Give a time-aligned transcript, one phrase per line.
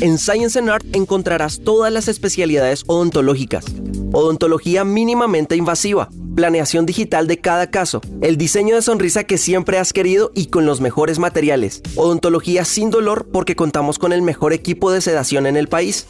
[0.00, 3.64] En Science and Art encontrarás todas las especialidades odontológicas.
[4.12, 6.08] Odontología mínimamente invasiva,
[6.40, 10.64] planeación digital de cada caso, el diseño de sonrisa que siempre has querido y con
[10.64, 11.82] los mejores materiales.
[11.96, 16.06] Odontología sin dolor porque contamos con el mejor equipo de sedación en el país.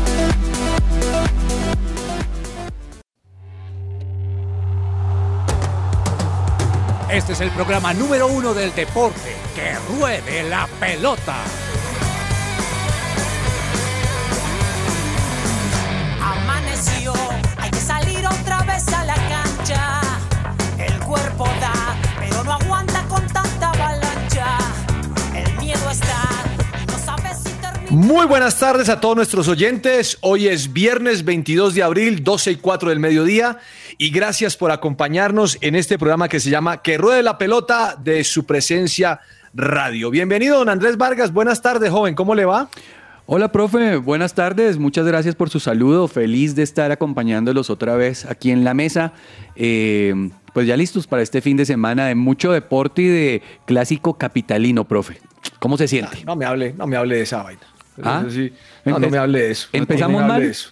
[7.11, 9.35] Este es el programa número uno del deporte.
[9.53, 11.35] ¡Que ruede la pelota!
[16.21, 17.13] Amaneció,
[17.57, 20.01] hay que salir otra vez a la cancha.
[20.77, 24.57] El cuerpo da, pero no aguanta con tanta avalancha.
[25.35, 26.29] El miedo está,
[26.81, 27.91] y no sabes si termina.
[27.91, 30.17] Muy buenas tardes a todos nuestros oyentes.
[30.21, 33.59] Hoy es viernes 22 de abril, 12 y 4 del mediodía.
[34.01, 38.23] Y gracias por acompañarnos en este programa que se llama Que Ruede la Pelota de
[38.23, 39.19] su presencia
[39.53, 40.09] radio.
[40.09, 41.31] Bienvenido, don Andrés Vargas.
[41.31, 42.15] Buenas tardes, joven.
[42.15, 42.67] ¿Cómo le va?
[43.27, 43.97] Hola, profe.
[43.97, 44.79] Buenas tardes.
[44.79, 46.07] Muchas gracias por su saludo.
[46.07, 49.13] Feliz de estar acompañándolos otra vez aquí en la mesa.
[49.55, 54.17] Eh, pues ya listos para este fin de semana de mucho deporte y de clásico
[54.17, 55.21] capitalino, profe.
[55.59, 56.25] ¿Cómo se siente?
[56.25, 57.61] No me hable, no me hable de esa vaina.
[58.01, 58.23] ¿Ah?
[58.27, 58.51] Sí.
[58.83, 59.67] No, no me hable de eso.
[59.73, 60.41] ¿Empezamos no me hable mal?
[60.41, 60.71] de eso.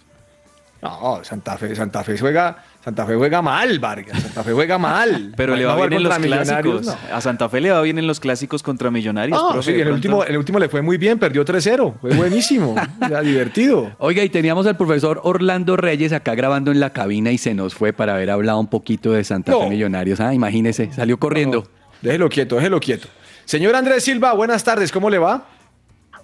[0.82, 4.22] No, Santa Fe, Santa Fe juega, Santa Fe juega mal, Vargas.
[4.22, 5.32] Santa Fe juega mal.
[5.36, 6.86] Pero le va bien en los clásicos.
[6.86, 6.96] no.
[7.14, 9.38] A Santa Fe le va bien en los clásicos contra Millonarios.
[9.38, 11.94] No, profe, sí, el pronto- último, el último le fue muy bien, perdió 3-0.
[12.00, 12.74] Fue buenísimo.
[13.10, 13.92] ya, divertido.
[13.98, 17.74] Oiga, y teníamos al profesor Orlando Reyes acá grabando en la cabina y se nos
[17.74, 19.60] fue para haber hablado un poquito de Santa No.
[19.62, 20.18] Fe Millonarios.
[20.20, 21.66] Ah, imagínese, salió corriendo.
[22.00, 23.08] Déjelo quieto, déjelo quieto.
[23.44, 25.44] Señor Andrés Silva, buenas tardes, ¿cómo le va?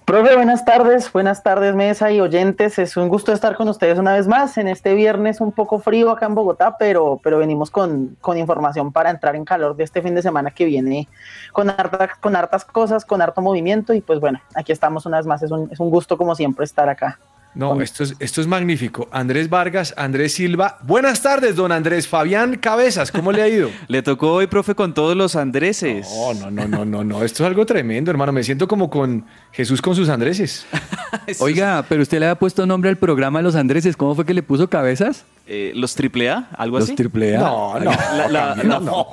[0.07, 2.79] Profe, buenas tardes, buenas tardes mesa y oyentes.
[2.79, 6.11] Es un gusto estar con ustedes una vez más en este viernes un poco frío
[6.11, 10.01] acá en Bogotá, pero, pero venimos con, con información para entrar en calor de este
[10.01, 11.09] fin de semana que viene
[11.51, 15.25] con, harta- con hartas cosas, con harto movimiento y pues bueno, aquí estamos una vez
[15.25, 15.43] más.
[15.43, 17.19] Es un, es un gusto como siempre estar acá.
[17.57, 19.07] No, esto es, esto es magnífico.
[19.11, 20.77] Andrés Vargas, Andrés Silva.
[20.83, 22.07] Buenas tardes, don Andrés.
[22.07, 23.71] Fabián Cabezas, ¿cómo le ha ido?
[23.87, 26.07] Le tocó hoy, profe, con todos los Andreses.
[26.07, 27.23] No, no, no, no, no, no.
[27.23, 28.31] Esto es algo tremendo, hermano.
[28.31, 30.67] Me siento como con Jesús con sus Andreses.
[31.39, 33.97] Oiga, pero usted le había puesto nombre al programa Los Andreses.
[33.97, 35.25] ¿Cómo fue que le puso cabezas?
[35.49, 36.49] Eh, ¿Los triple A?
[36.57, 36.95] ¿Algo Los así?
[36.95, 37.39] triple A.
[37.39, 39.07] No, no, La- la- Camilo, no.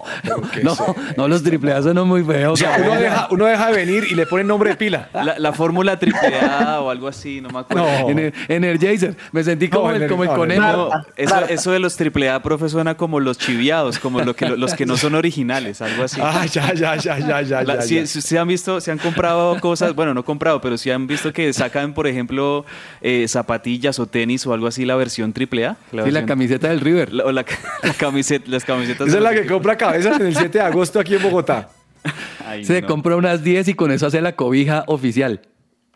[0.62, 0.75] no.
[1.17, 2.61] No, los triple A son muy feos.
[2.61, 5.09] Uno deja, uno deja de venir y le pone nombre de pila.
[5.12, 7.84] La, la fórmula triple A o algo así, no me acuerdo.
[7.84, 8.09] No.
[8.09, 9.17] Ener- Energizer.
[9.33, 10.62] Me sentí como, No, el, Ener- como el no, conejo.
[10.62, 14.49] No, eso, eso de los triple A, profe, suena como los chiviados, como lo que,
[14.51, 16.21] los que no son originales, algo así.
[16.22, 17.62] Ah, ya, ya, ya, ya, ya.
[17.62, 18.06] La- ya, si, ya.
[18.06, 21.33] si se han visto, se han comprado cosas, bueno, no comprado, pero si han visto
[21.33, 22.65] que sacan, por ejemplo,
[23.01, 25.77] eh, zapatillas o tenis o algo así, la versión triple A.
[25.93, 27.10] Sí, la camiseta del River.
[27.24, 27.44] o la,
[27.82, 29.08] la camiseta, las camisetas.
[29.08, 31.68] Esa es la que compra cabezas en el 7 de agosto aquí en Bogotá.
[32.47, 32.86] Ay, Se no.
[32.88, 35.41] compra unas 10 y con eso hace la cobija oficial.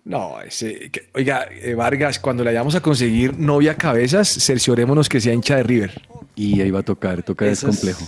[0.05, 5.21] No, ese, que- oiga, eh, Vargas, cuando le vayamos a conseguir novia cabezas, cerciorémonos que
[5.21, 6.03] sea hincha de River.
[6.35, 8.07] Y ahí va a tocar, tocar es complejo.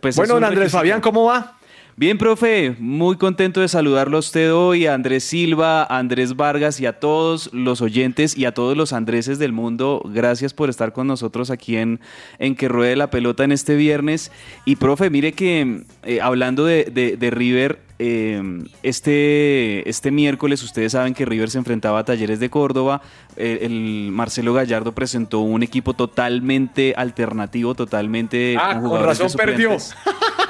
[0.00, 0.78] Pues bueno, don Andrés requisito.
[0.78, 1.57] Fabián, ¿cómo va?
[1.98, 6.78] Bien, profe, muy contento de saludarlo a usted hoy, a Andrés Silva, a Andrés Vargas
[6.78, 10.00] y a todos los oyentes y a todos los Andreses del mundo.
[10.04, 11.98] Gracias por estar con nosotros aquí en,
[12.38, 14.30] en Que Ruede la Pelota en este viernes.
[14.64, 18.40] Y, profe, mire que eh, hablando de, de- de River, eh,
[18.84, 23.02] este, este miércoles ustedes saben que River se enfrentaba a Talleres de Córdoba.
[23.36, 29.76] Eh, el Marcelo Gallardo presentó un equipo totalmente alternativo, totalmente Ah, con con razón perdió.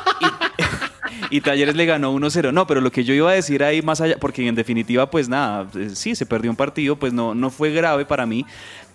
[1.30, 2.52] y Talleres le ganó 1-0.
[2.52, 5.28] No, pero lo que yo iba a decir ahí más allá, porque en definitiva, pues
[5.28, 8.46] nada, eh, sí, se perdió un partido, pues no, no fue grave para mí,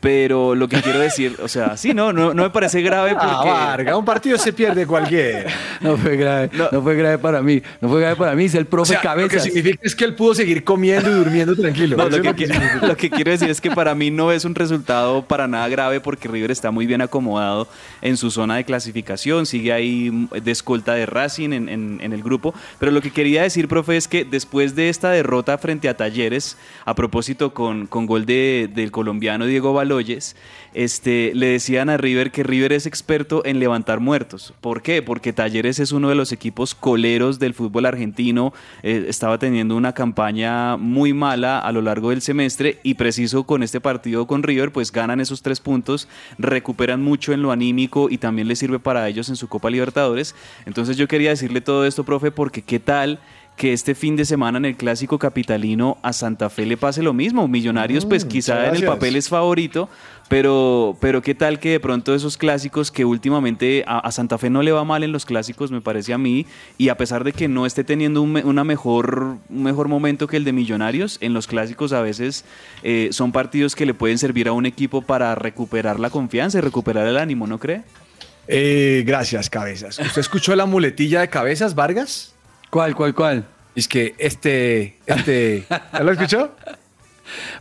[0.04, 3.38] pero lo que quiero decir, o sea, sí, no, no, no me parece grave Ah,
[3.38, 3.50] porque...
[3.50, 5.50] Varga, un partido se pierde cualquiera.
[5.80, 8.64] No fue grave, no, fue grave para mí, no fue grave para mí, es el
[8.64, 11.96] O profe sea, lo que significa es que él pudo seguir comiendo y durmiendo tranquilo.
[11.96, 12.88] No, lo, que lo que quiero, significa.
[12.88, 16.02] lo que quiero decir es que para mí no es un resultado para nada grave
[16.02, 17.70] porque River está muy bien acomodado
[18.02, 22.22] en su zona de clasificación, sigue ahí de escolta de Racing en, en- en el
[22.24, 22.54] grupo.
[22.78, 26.58] Pero lo que quería decir, profe, es que después de esta derrota frente a Talleres,
[26.86, 30.36] a propósito con, con gol de- del colombiano Diego Baloyes,
[30.74, 34.54] este, le decían a River que River es experto en levantar muertos.
[34.60, 35.02] ¿Por qué?
[35.02, 38.54] Porque Talleres es uno de los equipos coleros del fútbol argentino.
[38.82, 43.62] eh, estaba teniendo una campaña muy mala a lo largo del semestre y preciso con
[43.62, 46.08] este partido con River, pues ganan esos tres puntos,
[46.40, 50.36] recuperan mucho en lo anímico y también les sirve para ellos en su Copa Libertadores.
[50.66, 53.20] Entonces yo quería decirle todo esto, profe, porque qué tal
[53.56, 57.14] que este fin de semana en el clásico capitalino a Santa Fe le pase lo
[57.14, 57.48] mismo.
[57.48, 59.90] Millonarios, pues quizá en el papel es favorito,
[60.28, 64.50] pero, pero qué tal que de pronto esos clásicos que últimamente a, a Santa Fe
[64.50, 66.48] no le va mal en los clásicos, me parece a mí,
[66.78, 70.38] y a pesar de que no esté teniendo un, una mejor, un mejor momento que
[70.38, 72.46] el de Millonarios, en los clásicos a veces
[72.82, 76.62] eh, son partidos que le pueden servir a un equipo para recuperar la confianza y
[76.62, 77.84] recuperar el ánimo, ¿no cree?
[78.48, 80.00] Eh, gracias, Cabezas.
[80.00, 82.33] ¿Usted escuchó la muletilla de Cabezas, Vargas?
[82.74, 83.46] ¿Cuál, cuál, cuál?
[83.76, 86.56] Es que este, este, ¿ya lo escuchó?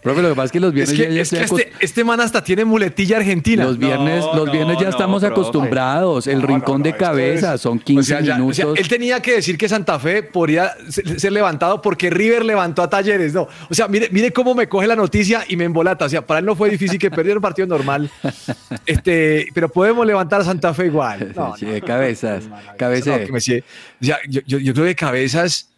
[0.03, 1.61] Profe, lo que pasa es que los Es viernes que, ya- ya es que estoy
[1.63, 3.65] este, este man hasta tiene muletilla argentina.
[3.65, 6.27] Los viernes, No, los viernes ya no, estamos no, acostumbrados.
[6.27, 8.57] El rincón no, de cabeza, es- son 15 o sea, ya- o minutos.
[8.57, 10.73] sea, él tenía que decir que Santa Fe podría
[11.17, 13.33] ser levantado porque River levantó a Talleres.
[13.35, 16.07] No, o sea, mire, mire cómo me coge la noticia y me embolata.
[16.07, 18.11] O sea, para él no fue difícil que perdiera un partido normal.
[18.87, 21.33] Este, pero podemos levantar a Santa Fe igual.
[21.37, 22.47] No, Sí, no, de cabezas.
[22.47, 23.19] no, Cabeza.
[23.25, 25.69] que me o sea, yo, yo- yo creo que Cabezas,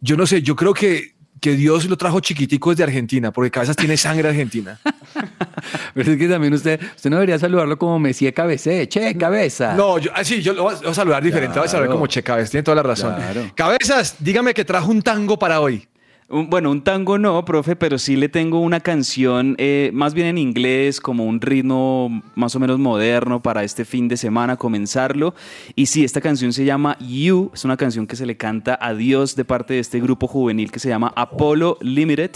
[0.00, 3.76] yo no sé, yo creo que, que Dios lo trajo chiquitico desde Argentina, porque Cabezas
[3.76, 4.78] tiene sangre argentina.
[5.94, 8.88] Pero es que también usted, usted no debería saludarlo como Messi Cabecé.
[8.88, 9.74] Che, cabeza.
[9.74, 12.22] No, yo, ah, sí, yo lo voy a, saludar diferente, voy a saludar como Che
[12.22, 13.14] Cabezas, tiene toda la razón.
[13.14, 13.50] Claro.
[13.54, 15.88] Cabezas, dígame que trajo un tango para hoy.
[16.30, 20.26] Un- bueno, un tango no, profe, pero sí le tengo una canción eh, más bien
[20.26, 25.34] en inglés, como un ritmo más o menos moderno para este fin de semana, comenzarlo.
[25.74, 28.92] Y sí, esta canción se llama You, es una canción que se le canta a
[28.92, 32.32] Dios de parte de este grupo juvenil que se llama Apollo Limited.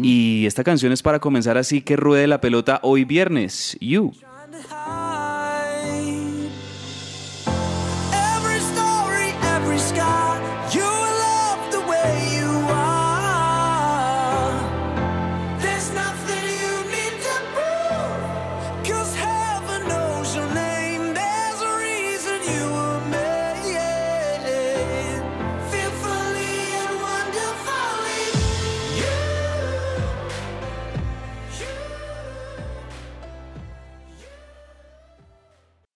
[0.00, 3.76] Y esta canción es para comenzar así que ruede la pelota hoy viernes.
[3.80, 4.12] You.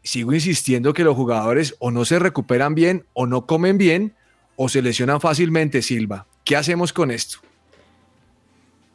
[0.03, 4.13] sigo insistiendo que los jugadores o no se recuperan bien o no comen bien
[4.57, 6.27] o se lesionan fácilmente, Silva.
[6.45, 7.39] ¿Qué hacemos con esto?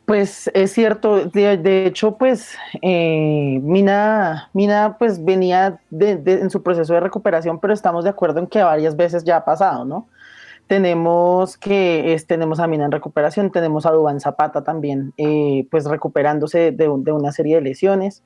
[0.07, 6.63] Pues es cierto, de, hecho, pues eh, Mina, Mina pues venía de- de- en su
[6.63, 10.09] proceso de recuperación, pero estamos de acuerdo en que varias veces ya ha pasado, ¿no?
[10.67, 15.85] Tenemos que es, tenemos a Mina en recuperación, tenemos a Dubán Zapata también, eh, pues
[15.85, 18.25] recuperándose de, de, una serie de lesiones.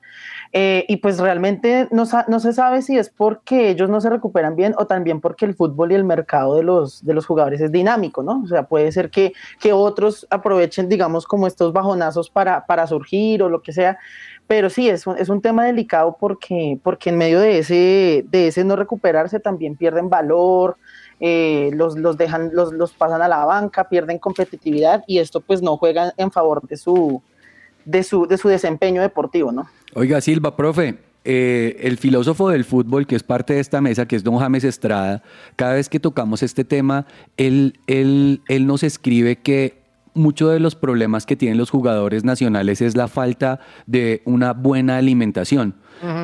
[0.51, 4.55] Eh, y pues realmente no, no, se sabe si es porque ellos no se recuperan
[4.55, 7.71] bien o también porque el fútbol y el mercado de los, de los jugadores es
[7.71, 8.41] dinámico, ¿no?
[8.43, 13.43] O sea, puede ser que, que otros aprovechen, digamos, como estos bajonazos para, para surgir
[13.43, 13.99] o lo que sea.
[14.47, 18.47] Pero sí, es un, es un tema delicado porque, porque en medio de ese, de
[18.47, 20.77] ese no recuperarse también pierden valor,
[21.23, 25.61] eh, los, los, dejan, los, los pasan a la banca, pierden competitividad y esto pues
[25.61, 27.21] no juega en favor de su,
[27.85, 29.69] de su, de su desempeño deportivo, ¿no?
[29.93, 34.15] Oiga, Silva, profe, eh, el filósofo del fútbol, que es parte de esta mesa, que
[34.15, 35.21] es don James Estrada,
[35.55, 37.05] cada vez que tocamos este tema,
[37.37, 39.81] él, él, él nos escribe que
[40.15, 44.97] muchos de los problemas que tienen los jugadores nacionales es la falta de una buena
[44.97, 45.75] alimentación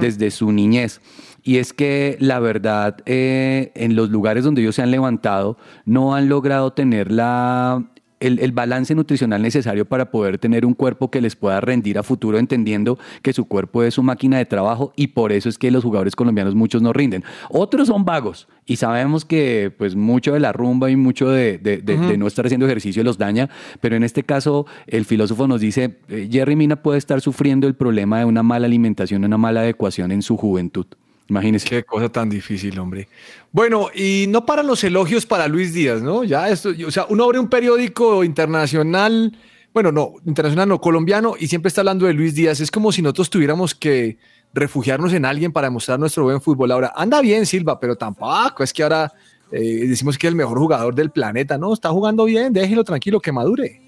[0.01, 1.01] desde su niñez.
[1.47, 6.13] Y es que la verdad, eh, en los lugares donde ellos se han levantado, no
[6.13, 7.85] han logrado tener la,
[8.19, 12.37] el, balance nutricional necesario para poder tener un cuerpo que les pueda rendir a futuro,
[12.37, 15.85] entendiendo que su cuerpo es su máquina de trabajo y por eso es que los
[15.85, 17.23] jugadores colombianos muchos no rinden.
[17.49, 22.17] Otros son vagos y sabemos que pues mucho de la rumba y mucho de, de,
[22.17, 23.49] no estar haciendo ejercicio los daña,
[23.79, 27.75] pero en este caso el filósofo nos dice, eh, Jerry Mina puede estar sufriendo el
[27.75, 30.87] problema de una mala alimentación, una mala adecuación en su juventud.
[31.29, 31.67] Imagínese.
[31.67, 33.07] Qué cosa tan difícil, hombre.
[33.51, 36.23] Bueno, y no para los elogios para Luis Díaz, ¿no?
[36.23, 39.37] Ya esto, o sea, uno abre un periódico internacional,
[39.73, 42.59] bueno, no, internacional no, colombiano, y siempre está hablando de Luis Díaz.
[42.61, 44.17] Es como si nosotros tuviéramos que
[44.53, 46.71] refugiarnos en alguien para demostrar nuestro buen fútbol.
[46.71, 49.11] Ahora, anda bien Silva, pero tampoco es que ahora
[49.51, 51.57] eh, decimos que es el mejor jugador del planeta.
[51.57, 53.86] No, está jugando bien, déjelo tranquilo, que madure.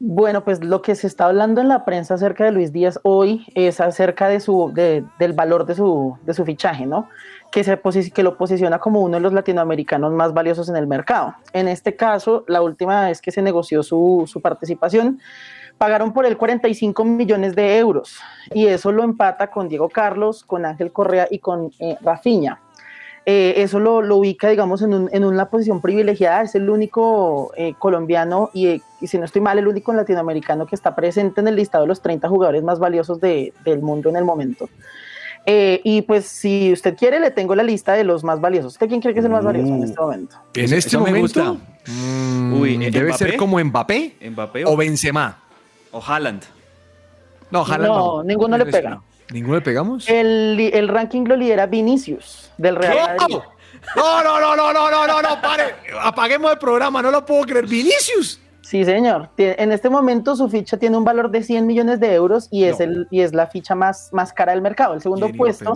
[0.00, 3.44] Bueno, pues lo que se está hablando en la prensa acerca de Luis Díaz hoy
[3.56, 7.08] es acerca de su, del valor de su, de su fichaje, ¿no?
[7.50, 7.64] Que,
[8.22, 11.34] lo posiciona como uno de los latinoamericanos más valiosos en el mercado.
[11.52, 15.18] En este caso, la última vez que se negoció su, su participación,
[15.78, 18.20] pagaron por él 45 millones de euros
[18.52, 22.60] y eso lo empata con Diego Carlos, con Ángel Correa y con eh, Rafiña.
[23.30, 26.40] Eh, eso lo, ubica, digamos, en, un, en, una posición privilegiada.
[26.40, 30.74] Es el único eh, colombiano y, y, si no estoy mal, el único latinoamericano que
[30.74, 34.16] está presente en el listado de los 30 jugadores más valiosos de, del mundo en
[34.16, 34.70] el momento.
[35.44, 38.72] Eh, y pues, si usted quiere, le tengo la lista de los más valiosos.
[38.72, 40.36] ¿Usted quién cree que es el más valioso en este momento?
[40.54, 45.36] En este momento, mm, Uy, debe ser como Mbappé, Mbappé o, Benzema.
[45.92, 46.44] O Haaland.
[47.50, 47.98] No, Haaland no.
[47.98, 49.02] no ninguno le pega.
[49.32, 50.08] ¿Ninguno le pegamos?
[50.08, 53.38] El, el ranking lo lidera Vinicius, del Real Madrid.
[53.96, 55.74] No, no, no, no, no, no, no, no, pare.
[56.00, 57.66] Apaguemos el programa, no lo puedo creer.
[57.66, 58.40] Vinicius.
[58.60, 59.30] Sí, señor.
[59.38, 62.80] En este momento su ficha tiene un valor de 100 millones de euros y es,
[62.80, 64.92] el, y es la ficha más, más cara del mercado.
[64.94, 65.72] El segundo puesto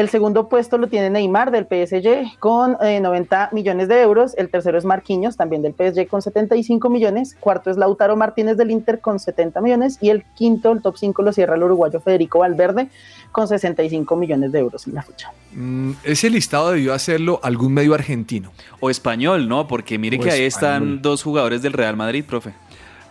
[0.00, 4.34] el segundo puesto lo tiene Neymar del PSG con 90 eh, millones de euros.
[4.36, 7.36] El tercero es Marquinhos, también del PSG con 75 millones.
[7.38, 9.98] Cuarto es Lautaro Martínez del Inter con 70 millones.
[10.00, 12.88] Y el quinto, el top 5, lo cierra el uruguayo Federico Valverde
[13.32, 15.32] con 65 millones de euros en la ficha.
[15.52, 18.52] Mm, ese listado debió hacerlo algún medio argentino.
[18.78, 19.66] O español, ¿no?
[19.66, 22.52] Porque mire que ahí están dos jugadores del Real Madrid, profe.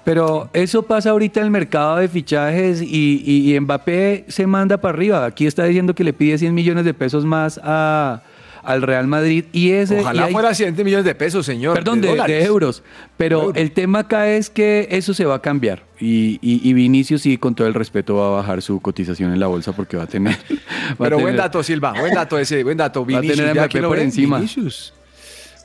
[0.07, 4.93] Pero eso pasa ahorita en el mercado de fichajes y, y, Mbappé se manda para
[4.93, 5.25] arriba.
[5.25, 8.21] Aquí está diciendo que le pide 100 millones de pesos más a,
[8.63, 9.99] al Real Madrid y ese...
[9.99, 11.73] Ojalá fuera 100 millones de pesos, señor.
[11.73, 12.83] Perdón, de, euros.
[13.17, 17.37] Pero el tema acá es que eso se va a cambiar y, y, Vinicius sí,
[17.37, 20.07] con todo el respeto, va a bajar su cotización en la bolsa porque va a
[20.07, 20.37] tener...
[20.97, 23.03] Pero buen dato, Silva, buen dato ese, buen dato.
[23.03, 24.37] Vinicius, va a tener por encima.
[24.37, 24.93] Vinicius.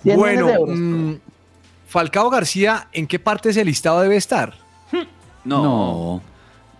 [0.02, 1.20] Bueno,
[1.92, 4.54] Falcao García, ¿en qué parte de ese listado debe estar?
[5.44, 6.22] No.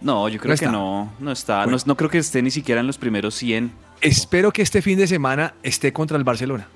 [0.01, 1.13] No, yo creo que no.
[1.19, 1.67] No está.
[1.67, 3.73] No, creo que esté ni siquiera en los primeros 100.
[4.01, 6.69] Espero que este fin de semana esté contra el Barcelona.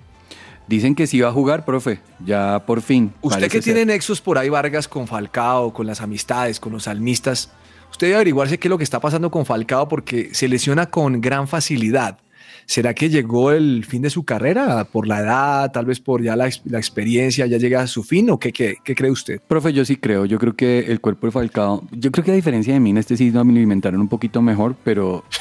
[0.66, 3.14] Dicen que sí va a jugar, profe, ya por fin.
[3.23, 7.52] Usted que tiene nexos por ahí, Vargas, con Falcao, con las amistades, con los salmistas,
[7.93, 11.21] usted debe averiguarse qué es lo que está pasando con Falcao porque se lesiona con
[11.21, 12.19] gran facilidad.
[12.66, 16.35] ¿Será que llegó el fin de su carrera por la edad, tal vez por ya
[16.35, 19.40] la, experiencia, ya llega a su fin o qué, qué, cree usted?
[19.46, 22.35] Profe, yo sí creo, yo creo que el cuerpo de Falcao, yo creo que a
[22.35, 25.25] diferencia de mí, en este sí lo alimentaron un poquito mejor, pero...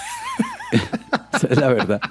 [1.34, 2.02] Esa es la verdad.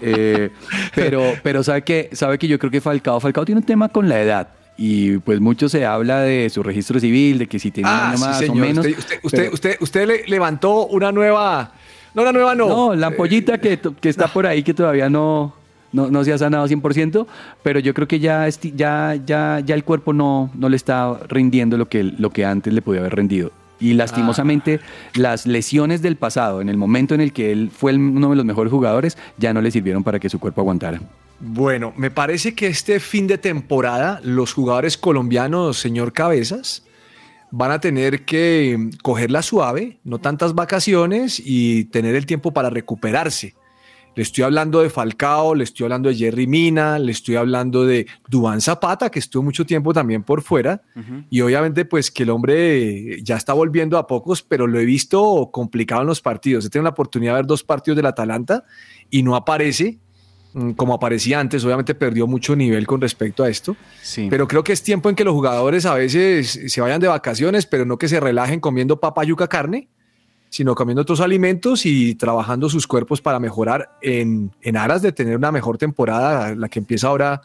[0.00, 0.50] Eh,
[0.94, 4.08] pero, pero sabe que, sabe que yo creo que Falcao, Falcao tiene un tema con
[4.08, 4.48] la edad
[4.78, 8.48] y pues mucho se habla de su registro civil, de que si tiene ah, más
[8.48, 8.86] o menos.
[9.22, 11.72] Usted, usted, usted, le levantó una nueva
[12.16, 12.68] no, la nueva no.
[12.68, 15.52] No, la ampollita que, está por ahí que todavía no,
[15.92, 17.26] no, se ha sanado 100%,
[17.62, 21.76] pero yo creo que ya, ya, ya, ya el cuerpo no, no le está rindiendo
[21.76, 23.52] lo que, lo que antes le podía haber rendido.
[23.78, 25.10] Y lastimosamente ah.
[25.14, 28.44] las lesiones del pasado, en el momento en el que él fue uno de los
[28.44, 31.00] mejores jugadores, ya no le sirvieron para que su cuerpo aguantara.
[31.38, 36.85] Bueno, me parece que este fin de temporada los jugadores colombianos, señor Cabezas,
[37.56, 43.54] van a tener que cogerla suave, no tantas vacaciones y tener el tiempo para recuperarse.
[44.14, 48.06] Le estoy hablando de Falcao, le estoy hablando de Jerry Mina, le estoy hablando de
[48.28, 50.82] Dubán Zapata, que estuvo mucho tiempo también por fuera.
[51.28, 55.50] Y obviamente, pues que el hombre ya está volviendo a pocos, pero lo he visto
[55.52, 56.64] complicado en los partidos.
[56.64, 58.64] He tenido la oportunidad de ver dos partidos del Atalanta
[59.10, 59.98] y no aparece
[60.76, 61.64] como aparecía antes.
[61.64, 63.76] Obviamente perdió mucho nivel con respecto a esto.
[64.02, 64.28] Sí.
[64.30, 67.66] Pero creo que es tiempo en que los jugadores a veces se vayan de vacaciones,
[67.66, 69.88] pero no que se relajen comiendo papa, yuca, carne
[70.48, 75.36] sino comiendo otros alimentos y trabajando sus cuerpos para mejorar en, en aras de tener
[75.36, 77.42] una mejor temporada, la que empieza ahora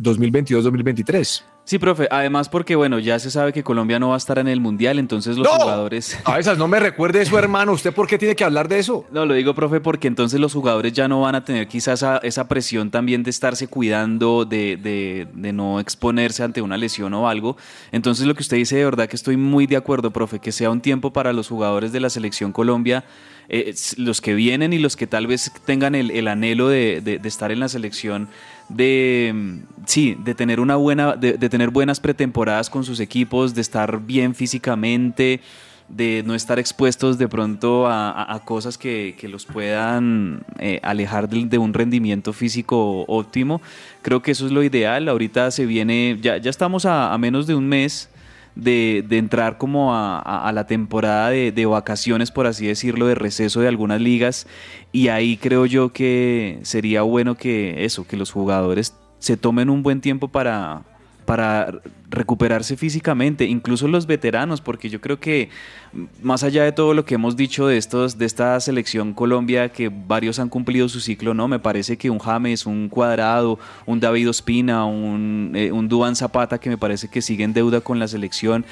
[0.00, 1.42] 2022-2023.
[1.64, 2.08] Sí, profe.
[2.10, 4.98] Además, porque bueno, ya se sabe que Colombia no va a estar en el mundial,
[4.98, 5.52] entonces los ¡No!
[5.60, 6.18] jugadores.
[6.24, 7.70] A veces no me recuerde eso, hermano.
[7.72, 9.04] ¿Usted por qué tiene que hablar de eso?
[9.12, 12.18] No, lo digo, profe, porque entonces los jugadores ya no van a tener quizás esa,
[12.18, 17.28] esa presión también de estarse cuidando, de, de- de no exponerse ante una lesión o
[17.28, 17.56] algo.
[17.92, 20.68] Entonces, lo que usted dice, de verdad que estoy muy de acuerdo, profe, que sea
[20.70, 23.04] un tiempo para los jugadores de la selección Colombia,
[23.48, 27.18] eh, los que vienen y los que tal vez tengan el, el anhelo de, de-
[27.18, 28.28] de estar en la selección,
[28.74, 33.60] de sí, de tener una buena, de, de tener buenas pretemporadas con sus equipos, de
[33.60, 35.40] estar bien físicamente
[35.88, 41.44] de no estar expuestos de pronto a, cosas que, que los puedan eh, alejar de,
[41.44, 43.60] de un rendimiento físico óptimo.
[44.00, 45.08] Creo que eso es lo ideal.
[45.08, 48.08] Ahorita se viene, ya, ya estamos a menos de un mes
[48.54, 53.06] de, de entrar como a, a- a la temporada de, de vacaciones, por así decirlo,
[53.06, 54.46] de receso de algunas ligas.
[54.92, 59.82] Y ahí creo yo que sería bueno que eso, que los jugadores se tomen un
[59.82, 60.82] buen tiempo para,
[61.24, 65.48] para recuperarse físicamente, incluso los veteranos, porque yo creo que
[65.92, 69.70] mm, más allá de todo lo que hemos dicho de estos, de esta selección Colombia,
[69.70, 74.00] que varios han cumplido su ciclo, no, me parece que un James, un Cuadrado, un
[74.00, 78.08] David Ospina, un, eh, un Zapata, que me parece que sigue en deuda con la
[78.08, 78.64] selección,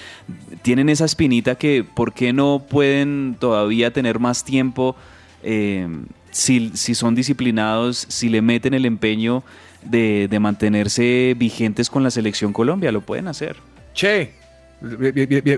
[0.63, 4.97] tienen esa espinita que, ¿por qué no pueden todavía tener más tiempo?
[5.43, 5.89] eh,
[6.31, 9.43] si, si son disciplinados, si le meten el empeño
[9.83, 13.57] de, de mantenerse vigentes con la selección Colombia, lo pueden hacer.
[13.95, 14.33] Che,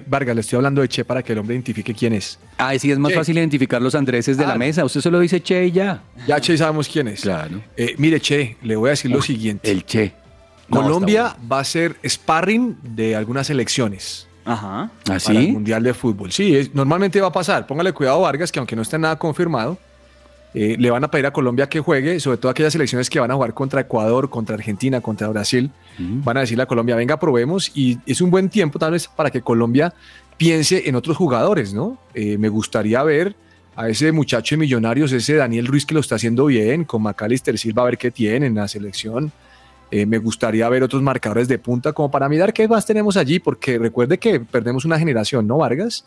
[0.06, 2.38] Vargas, le estoy hablando de Che para que el hombre identifique quién es.
[2.58, 3.18] Ah, sí, es más Che.
[3.18, 4.58] fácil identificar los Andreses de la Claro.
[4.58, 4.84] mesa.
[4.84, 6.02] Usted solo dice Che y ya.
[6.26, 7.20] Ya Che sabemos quién es.
[7.22, 7.60] Claro.
[7.76, 9.70] Eh, mire, Che, le voy a decir lo siguiente.
[9.70, 10.12] El Che.
[10.68, 14.26] No, Colombia va a ser sparring de algunas elecciones.
[14.44, 14.85] Ajá.
[14.85, 15.37] ¿Ah, Para sí?
[15.37, 16.32] el Mundial de Fútbol.
[16.32, 17.66] Sí, es- normalmente va a pasar.
[17.66, 19.78] Póngale cuidado, Vargas, que aunque no esté nada confirmado,
[20.54, 23.30] eh, le van a pedir a Colombia que juegue, sobre todo aquellas selecciones que van
[23.30, 25.70] a jugar contra Ecuador, contra Argentina, contra Brasil.
[25.98, 27.70] Van a decirle a Colombia, venga, probemos.
[27.74, 29.94] Y es un buen tiempo tal vez para que Colombia
[30.36, 31.98] piense en otros jugadores, ¿no?
[32.14, 33.34] Eh, me gustaría ver
[33.76, 37.56] a ese muchacho de Millonarios, ese Daniel Ruiz que lo está haciendo bien, con Macalister
[37.58, 39.32] Silva, a ver qué tiene en la selección.
[39.90, 43.38] Eh, me gustaría ver otros marcadores de punta como para mirar qué más tenemos allí,
[43.38, 46.04] porque recuerde que perdemos una generación, ¿no, Vargas?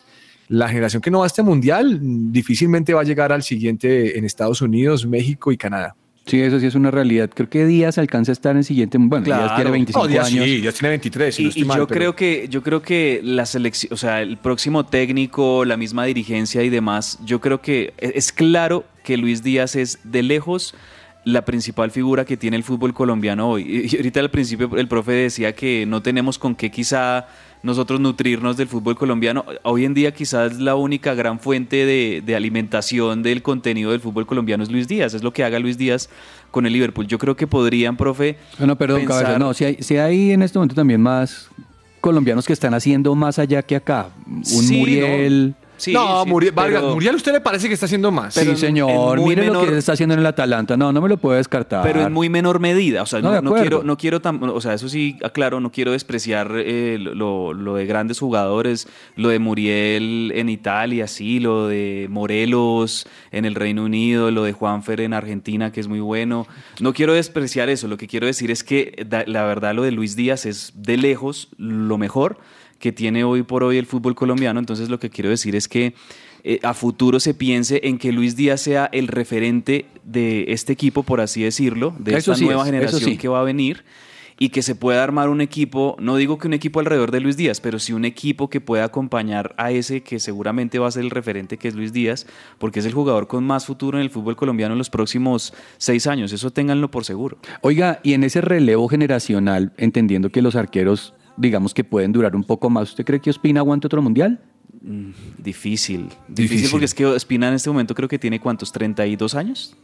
[0.48, 2.00] La generación que no va a este mundial
[2.32, 5.96] difícilmente va a llegar al siguiente en Estados Unidos, México y Canadá.
[6.28, 7.30] Sí, eso sí es una realidad.
[7.34, 8.98] Creo que Díaz alcanza a estar en el siguiente.
[9.00, 10.46] Bueno, Díaz tiene 25 No, Díaz años.
[10.46, 11.36] Sí, Díaz tiene 23.
[11.36, 13.94] si Y, no estoy y mal, yo pero- creo que yo creo que la selección,
[13.94, 18.32] o sea, el próximo técnico, la misma dirigencia y demás, yo creo que e- es
[18.32, 20.74] claro que Luis Díaz es de lejos
[21.26, 23.90] la principal figura que tiene el fútbol colombiano hoy.
[23.92, 27.28] Y ahorita al principio el profe decía que no tenemos con qué quizá
[27.64, 29.44] nosotros nutrirnos del fútbol colombiano.
[29.64, 34.28] Hoy en día quizás la única gran fuente de, de alimentación del contenido del fútbol
[34.28, 36.10] colombiano es Luis Díaz, es lo que haga Luis Díaz
[36.52, 37.08] con el Liverpool.
[37.08, 39.40] Yo creo que podrían, profe, Bueno, perdón, pensar-.
[39.40, 41.50] No, si hay, si hay en este momento también más
[42.02, 44.10] colombianos que están haciendo más allá que acá.
[44.28, 45.56] Un Sí, Muriel.
[45.78, 48.34] Sí, no, sí, Muriel, Vargas, pero- Muriel, ¿usted le parece que está haciendo más?
[48.34, 49.20] sí, señor.
[49.22, 50.78] Mire lo que está haciendo en el Atalanta.
[50.78, 51.84] No, no me lo puedo descartar.
[51.84, 53.02] pero en muy menor medida.
[53.02, 55.92] O sea, No, no, quiero, no quiero tam- o sea, eso sí, aclaro, no quiero
[55.92, 62.08] despreciar eh, lo, lo de grandes jugadores, lo de Muriel en Italia, sí, lo de
[62.10, 66.48] Morelos en el Reino Unido, lo de Juanfer en Argentina, que es muy bueno.
[66.80, 69.92] No quiero despreciar eso, lo que quiero decir es que da- la verdad lo de
[69.92, 72.38] Luis Díaz es de lejos lo mejor
[72.86, 74.60] que tiene hoy por hoy el fútbol colombiano.
[74.60, 75.96] Entonces lo que quiero decir es que
[76.44, 81.02] eh, a futuro se piense en que Luis Díaz sea el referente de este equipo,
[81.02, 83.18] por así decirlo, de Eso esta sí nueva es, generación sí.
[83.18, 83.84] que va a venir
[84.38, 87.38] y que se pueda armar un equipo, no digo que un equipo alrededor de Luis
[87.38, 91.06] Díaz, pero sí un equipo que pueda acompañar a ese que seguramente va a ser
[91.06, 92.28] el referente que es Luis Díaz,
[92.60, 96.06] porque es el jugador con más futuro en el fútbol colombiano en los próximos seis
[96.06, 97.40] años, eso ténganlo por seguro.
[97.62, 102.44] Oiga, y en ese relevo generacional, entendiendo que los arqueros, digamos que pueden durar un
[102.44, 104.40] poco más, ¿usted cree que Ospina aguante otro mundial?
[104.82, 106.70] Mm, difícil, difícil, Difícil.
[106.72, 109.76] porque es que Espina en este momento creo que tiene cuántos, 32 años.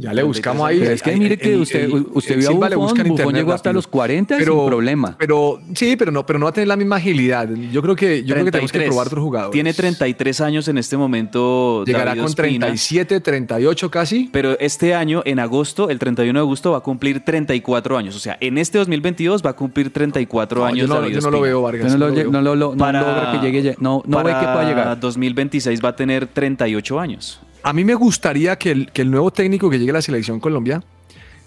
[0.00, 0.78] Ya le buscamos ahí.
[0.80, 3.20] Pero es que mire que usted, usted vio a Silva le Buffon, busca en Buffon
[3.20, 5.16] internet llegó hasta los 40 Pero- sin problema.
[5.18, 7.48] Pero sí, pero no, pero no va a tener la misma agilidad.
[7.70, 8.88] Yo creo que, yo creo que tenemos que 33.
[8.88, 9.52] probar otros jugadores.
[9.52, 11.84] Tiene 33 años en este momento.
[11.84, 12.66] Llegará David con Ospina.
[12.66, 14.30] 37, 38 casi.
[14.32, 18.16] Pero este año, en agosto, el 31 de agosto, va a cumplir 34 años.
[18.16, 20.78] O sea, en este 2022 va a cumplir 34 No, años.
[20.88, 21.86] yo no- David yo no lo veo, Vargas.
[21.86, 22.30] Usted no, lo, veo.
[22.30, 25.00] no lo- no Para- logra que llegue, ya- no, no ve que pueda Para llegar.
[25.00, 27.40] 2026 va a tener 38 años.
[27.62, 30.40] A mí me gustaría que el, que el nuevo técnico que llegue a la selección
[30.40, 30.82] Colombia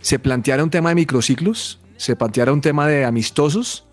[0.02, 3.86] se planteara un tema de microciclos, se planteara un tema de amistosos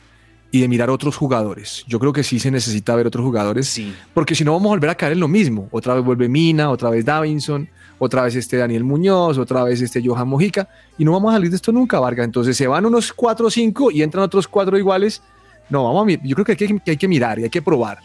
[0.50, 1.84] y de mirar otros jugadores.
[1.86, 3.94] Yo creo que sí se necesita ver otros jugadores, Sí.
[4.12, 5.68] porque si no vamos a volver a caer en lo mismo.
[5.70, 10.02] Otra vez vuelve Mina, otra vez Davinson, otra vez este Daniel Muñoz, otra vez este
[10.04, 12.24] Johan Mojica, y no vamos a salir de esto nunca, Vargas.
[12.24, 15.22] Entonces se van unos 4 o 5 y entran otros 4 iguales.
[15.68, 17.62] No, vamos a yo creo que hay que, que hay que mirar y hay que
[17.62, 17.98] probar.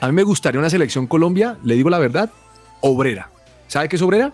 [0.00, 2.30] A mí me gustaría una selección Colombia, le digo la verdad,
[2.82, 3.30] obrera.
[3.70, 4.32] ¿Sabe qué es obrera?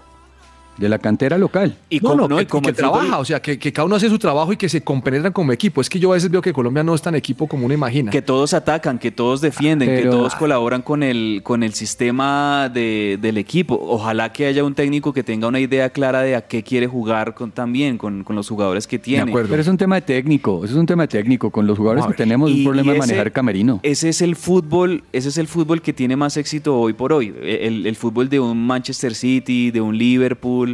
[0.79, 1.77] De la cantera local.
[1.89, 3.59] Y no, como- no, no, que, y como que el fútbol- trabaja, o sea, que,
[3.59, 5.81] que cada uno hace su trabajo y que se compenetran como equipo.
[5.81, 8.11] Es que yo a veces veo que Colombia no es tan equipo como uno imagina.
[8.11, 12.69] Que todos atacan, que todos defienden, que Pero- todos colaboran con el, con el sistema
[12.73, 13.79] de- del equipo.
[13.81, 17.35] Ojalá que haya un técnico que tenga una idea clara de a qué quiere jugar
[17.35, 19.31] con, también con, con los jugadores que tiene.
[19.31, 19.49] acuerdo.
[19.51, 21.51] Pero es un tema de técnico, eso es un tema de técnico.
[21.51, 23.81] Con los jugadores que tenemos, Y- un problema de ese- manejar camerino.
[23.83, 27.35] Ese es el fútbol, ese es el fútbol que tiene más éxito hoy por hoy.
[27.43, 30.66] El, el fútbol de un Manchester City, de un Liverpool.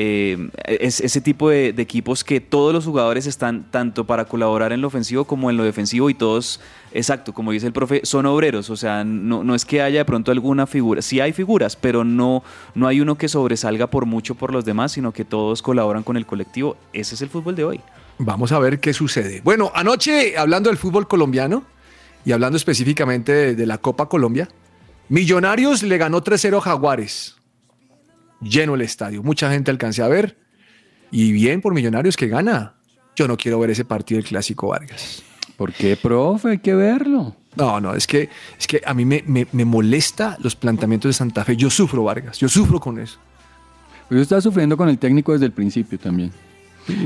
[0.00, 4.80] Eh, es ese tipo de, equipos que todos los jugadores están tanto para colaborar en
[4.80, 6.60] lo ofensivo como en lo defensivo y todos,
[6.92, 8.70] exacto, como dice el profe, son obreros.
[8.70, 11.02] O sea, no, no es que haya de pronto alguna figura.
[11.02, 12.44] Sí hay figuras, pero no,
[12.76, 16.16] no hay uno que sobresalga por mucho por los demás, sino que todos colaboran con
[16.16, 16.76] el colectivo.
[16.92, 17.80] Ese es el fútbol de hoy.
[18.18, 19.40] Vamos a ver qué sucede.
[19.42, 21.64] Bueno, anoche, hablando del fútbol colombiano
[22.24, 24.48] y hablando específicamente de, de la Copa Colombia,
[25.08, 27.37] Millonarios le ganó 3-0 a Jaguares.
[28.40, 29.22] Lleno el estadio.
[29.22, 30.36] Mucha gente alcancé a ver.
[31.10, 32.74] Y bien por Millonarios que gana.
[33.16, 35.22] Yo no quiero ver ese partido del Clásico Vargas.
[35.56, 36.50] ¿Por qué, profe?
[36.50, 37.34] Hay que verlo.
[37.56, 41.12] No, no, es que, es que a mí me, me- me molesta los planteamientos de
[41.14, 41.56] Santa Fe.
[41.56, 42.38] Yo sufro, Vargas.
[42.38, 43.18] Yo sufro con eso.
[44.10, 46.30] Yo estaba sufriendo con el técnico desde el principio también.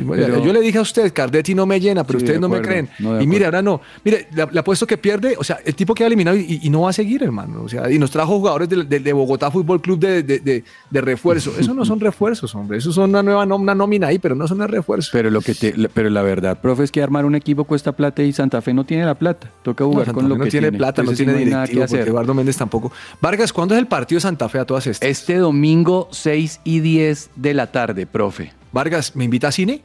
[0.08, 2.48] Pero- yo le dije a usted, Cardetti no me llena, pero Sí, ustedes de no
[2.48, 2.88] me creen.
[2.98, 3.80] no, y mire, ahora no.
[4.04, 6.82] Mire, le, le apuesto que pierde, o sea, el tipo queda eliminado y, y no
[6.82, 7.62] va a seguir, hermano.
[7.62, 10.64] O sea, y nos trajo jugadores de, de- de Bogotá Fútbol Club de, de-
[11.00, 11.52] refuerzo.
[11.58, 12.78] Eso no son refuerzos, hombre.
[12.78, 15.10] Eso son una nueva una nómina ahí, pero no son refuerzos.
[15.12, 18.22] Pero lo que te, pero la verdad, profe, es que armar un equipo cuesta plata
[18.22, 19.50] y Santa Fe no tiene la plata.
[19.62, 21.84] Toca No, jugar Santa con lo no que tiene plata, no tiene que directivo, porque
[21.84, 22.08] hacer.
[22.08, 22.92] Eduardo Méndez tampoco.
[23.20, 25.08] Vargas, ¿cuándo es el partido de Santa Fe a todas estas?
[25.08, 28.52] Este domingo 6 y 10 de la tarde, profe.
[28.72, 29.82] Vargas, ¿me invita a cine?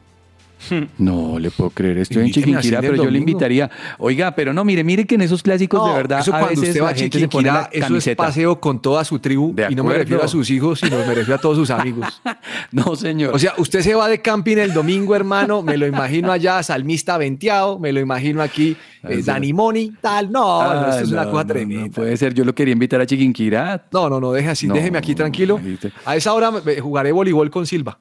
[0.97, 3.69] No le puedo creer, estoy en a Chiquinquirá, pero yo le invitaría.
[3.99, 6.69] Oiga, pero no, mire, mire que en esos clásicos de verdad eso a cuando veces
[6.69, 9.53] usted va a Chiquinquirá, eso es paseo con toda su tribu.
[9.53, 12.21] De y no me refiero a sus hijos, sino me refiero a todos sus amigos.
[12.71, 13.33] No, señor.
[13.33, 17.17] O sea, usted se va de camping el domingo, hermano, me lo imagino allá, salmista
[17.17, 19.21] venteado, me lo imagino aquí, eh, sí.
[19.21, 20.31] Dani Moni, tal.
[20.31, 21.85] No, no, Ah, esto es una no, cosa no, tremenda.
[21.85, 23.85] no puede ser, yo lo quería invitar a Chiquinquirá.
[23.91, 25.59] No, no, no, deje así, No, déjeme aquí tranquilo.
[26.05, 27.99] A esa hora jugaré voleibol con Silva.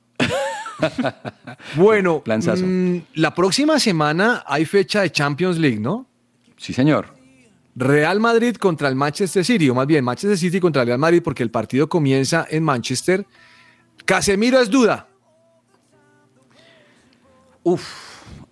[1.77, 6.07] bueno, mm, la próxima semana hay fecha de Champions League, ¿no?
[6.57, 7.15] Sí, señor.
[7.75, 11.21] Real Madrid contra el Manchester City, o más bien Manchester City contra el Real Madrid,
[11.23, 13.27] porque el partido comienza en Manchester.
[14.05, 15.09] Casemiro es duda.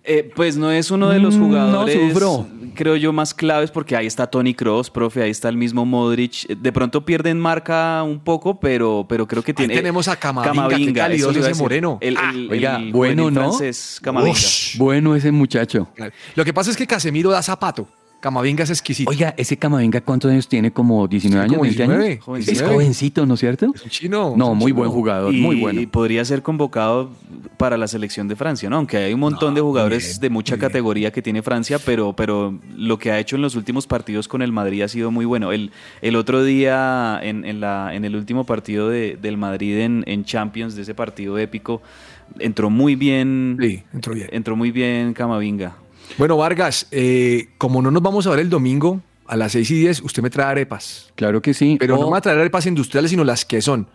[0.07, 2.47] Eh, pues no es uno de los Mm, no jugadores, sufro.
[2.75, 6.47] creo yo, más claves porque ahí está Tony Cross, profe, ahí está el mismo Modric.
[6.47, 9.73] De pronto pierden marca un poco, pero, pero creo que Ahí tiene.
[9.75, 11.63] tenemos a Camavinga, qué calidoso eso le iba a ese decir.
[11.63, 11.97] moreno.
[12.01, 13.39] El, Ah, el- oiga, el bueno, ¿no?
[13.41, 14.33] francés, Camavinga.
[14.33, 14.77] Ush.
[14.77, 15.87] Bueno ese muchacho.
[16.35, 17.87] Lo que pasa es que Casemiro da zapato.
[18.19, 19.09] Camavinga es exquisito.
[19.09, 20.71] Oiga, ese Camavinga, ¿cuántos años tiene?
[20.71, 21.97] ¿Como 19 años, como 20 años?
[21.99, 22.67] 19, Es jovencito.
[22.67, 23.71] jovencito, ¿no es cierto?
[23.75, 24.33] Es un chino.
[24.35, 24.77] No, un muy chino.
[24.79, 25.79] buen jugador, y, muy bueno.
[25.79, 27.11] y podría ser convocado
[27.57, 28.77] para la selección de Francia, ¿no?
[28.77, 32.57] Aunque hay un montón de jugadores bien, de mucha categoría que tiene Francia, pero, pero
[32.75, 35.51] lo que ha hecho en los últimos partidos con el Madrid ha sido muy bueno.
[35.51, 40.03] El, el otro día, en, en la, en el último partido de- del Madrid en,
[40.07, 41.81] en Champions, de ese partido épico,
[42.39, 43.57] entró muy bien.
[43.61, 44.29] Sí, entró bien.
[44.31, 45.75] Entró muy bien Camavinga.
[46.17, 49.75] Bueno, Vargas, eh, como no nos vamos a ver el domingo a las 6 y
[49.79, 51.11] 10, usted me trae arepas.
[51.15, 51.77] Claro que sí.
[51.79, 53.87] Pero no Oh, me va a traer arepas industriales, sino las que son.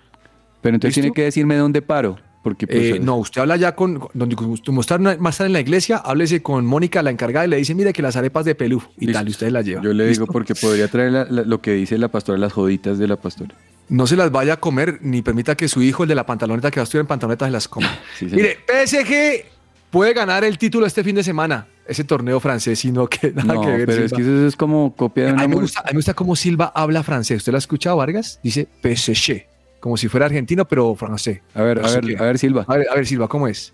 [0.63, 1.03] pero entonces ¿Listo?
[1.03, 2.19] tiene que decirme dónde paro.
[2.43, 5.99] Porque pues, Eh, no, usted habla ya con, donde una- más tarde en la iglesia,
[5.99, 9.07] háblese con Mónica, la encargada, y le dice, mire que las arepas de pelú y
[9.07, 9.19] Listo.
[9.19, 9.83] tal, y usted las lleva.
[9.83, 10.25] Yo le ¿Listo?
[10.25, 13.17] digo porque podría traer la- la- lo que dice la pastora, las joditas de la
[13.17, 13.55] pastora.
[13.91, 16.71] No se las vaya a comer, ni permita que su hijo, el de la pantaloneta,
[16.71, 17.91] que va a estudiar en pantaloneta, se las coma.
[18.19, 18.27] Sí.
[18.27, 19.45] Mire, PSG
[19.91, 21.67] puede ganar el título este fin de semana.
[21.87, 23.87] Ese torneo francés, sino que nada no, que ver.
[23.87, 25.89] pero es que eso es como copia de a, una mí me gusta, a mí
[25.93, 27.39] me gusta cómo Silva habla francés.
[27.39, 28.39] ¿Usted lo ha escuchado, Vargas?
[28.43, 29.47] Dice PSG.
[29.81, 31.41] como si fuera argentino, pero francés.
[31.55, 32.65] A ver, a ver, a ver, Silva.
[32.69, 33.73] A ver, a ver, Silva, ¿cómo es?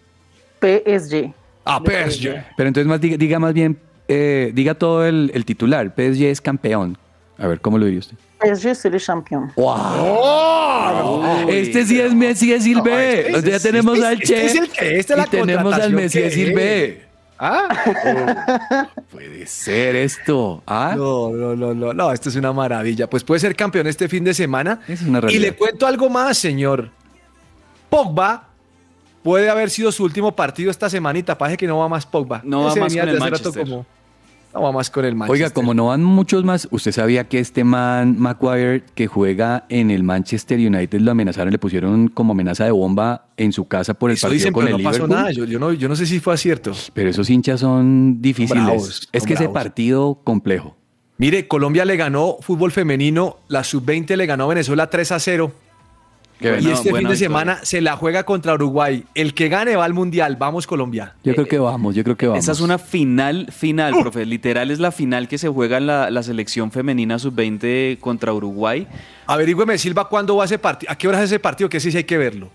[0.60, 1.32] PSG.
[1.64, 2.28] Ah, PSG.
[2.56, 3.76] Pero entonces más diga, diga más bien,
[4.08, 5.92] eh, diga todo el, el titular.
[5.96, 6.96] PSG es campeón.
[7.38, 8.16] A ver, ¿cómo lo diría usted?
[8.40, 9.50] PSG c'est le champion.
[9.56, 11.48] ¡Wow!
[11.48, 13.20] Este sí es Messi de Silve.
[13.20, 15.18] este- O sea, ya este- tenemos este- al este Che es el que- esta es
[15.18, 17.05] la y tenemos al Messi de Silve.
[17.38, 20.62] Ah, Puede ser esto.
[20.66, 20.94] ¿Ah?
[20.96, 23.08] no, no, no, no, no, esto es una maravilla.
[23.10, 24.80] Pues puede ser campeón este fin de semana.
[24.88, 26.90] Es una Y le cuento algo más, señor.
[27.90, 28.48] Pogba
[29.22, 31.36] puede haber sido su último partido esta semanita.
[31.36, 32.40] Parece que no va más Pogba.
[32.44, 33.62] No va Ese más venía con el Manchester.
[33.64, 33.86] como-
[34.56, 35.44] no va más con el Manchester.
[35.46, 39.90] Oiga, como no van muchos más, ¿usted sabía que este man Maguire que juega en
[39.90, 44.10] el Manchester United lo amenazaron, le pusieron como amenaza de bomba en su casa por
[44.10, 45.16] el Eso partido dicen, con pero el no pasó Liverpool?
[45.22, 45.30] nada.
[45.32, 46.72] Yo, yo no, yo no sé si fue cierto.
[46.94, 48.64] Pero esos hinchas son difíciles.
[48.64, 50.74] bravos, es son que ese partido complejo.
[51.18, 55.52] Mire, Colombia le ganó fútbol femenino, la sub-20 le ganó a Venezuela 3 a 0.
[56.38, 57.16] Qué y bueno, este fin de victoria.
[57.16, 59.04] semana se la juega contra Uruguay.
[59.14, 60.36] El que gane va al Mundial.
[60.36, 61.14] Vamos Colombia.
[61.24, 62.42] Yo creo que vamos, yo creo que vamos.
[62.42, 64.26] Esa es una final, final, profe.
[64.26, 68.86] Literal es la final que se juega en la, la selección femenina sub-20 contra Uruguay.
[69.26, 70.92] Averígüeme, Silva, ¿cuándo va ese partido?
[70.92, 71.70] ¿A qué hora es ese partido?
[71.70, 72.50] Que sí, sí hay que verlo.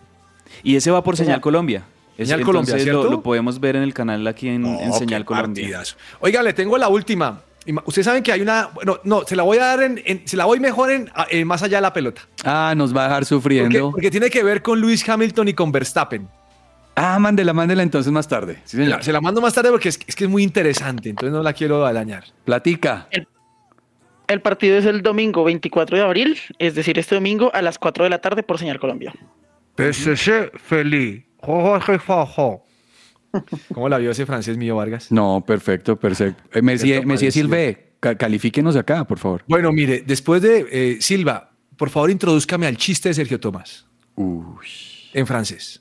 [0.64, 1.84] Y ese va por Señal Colombia.
[2.18, 3.12] Es- Señal Colombia, entonces lo- ¿cierto?
[3.18, 5.82] Lo, podemos ver en el canal aquí en, en Señal Colombia.
[6.20, 7.42] Oiga, le tengo la última.
[7.86, 8.70] Ustedes saben que hay una.
[8.74, 10.02] Bueno, no, se la voy a dar en.
[10.06, 11.10] en- se la voy mejor en,
[11.48, 12.22] más allá de la pelota.
[12.44, 13.92] Ah, nos va a dejar sufriendo.
[13.92, 16.28] porque tiene que ver con Lewis Hamilton y con Verstappen.
[16.96, 18.60] Ah, mándela, mándela entonces más tarde.
[18.66, 19.04] Sí, señor.
[19.04, 21.54] Se la mando más tarde porque es, es que es muy interesante, entonces no la
[21.54, 22.26] quiero dañar.
[22.46, 23.08] Platica.
[24.28, 28.06] El partido es el domingo 24 de abril, es decir, este domingo a las 4
[28.06, 29.14] de la tarde por Señal Colombia.
[29.78, 31.24] PSG feliz.
[33.74, 35.12] ¿Cómo la vio ese francés mío, Vargas?
[35.12, 36.44] No, perfecto, perfecto.
[36.54, 37.32] Eh, Messi, Messi.
[37.32, 39.44] Silve, ca- califíquenos acá, por favor.
[39.48, 43.86] Bueno, mire, después de eh, Silva, por favor introdúzcame al chiste de Sergio Tomás.
[45.14, 45.81] En francés.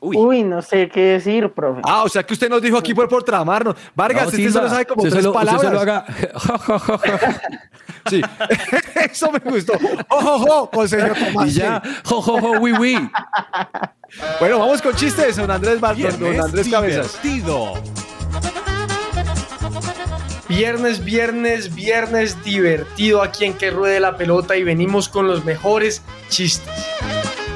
[0.00, 0.42] Uy.
[0.44, 1.80] no sé qué decir, profe.
[1.84, 3.74] Ah, o sea que usted nos dijo aquí por, por tramarnos.
[3.94, 5.62] Vargas, No, usted solo sabe como tres solo- palabras.
[5.62, 6.04] solo haga-
[8.08, 8.22] Sí,
[9.10, 9.74] eso me gustó.
[10.08, 10.70] ¡Ojo, ojo!
[10.70, 11.48] Con señor Tomás.
[11.48, 13.10] y ya, jo, jo, jo, oui, oui.
[14.40, 17.18] Bueno, vamos con chistes, don Andrés, Bar- don, don Andrés Cabezas.
[17.22, 17.74] divertido.
[20.48, 26.02] Viernes, viernes, viernes divertido aquí en Que Ruede la Pelota y venimos con los mejores
[26.30, 26.72] chistes.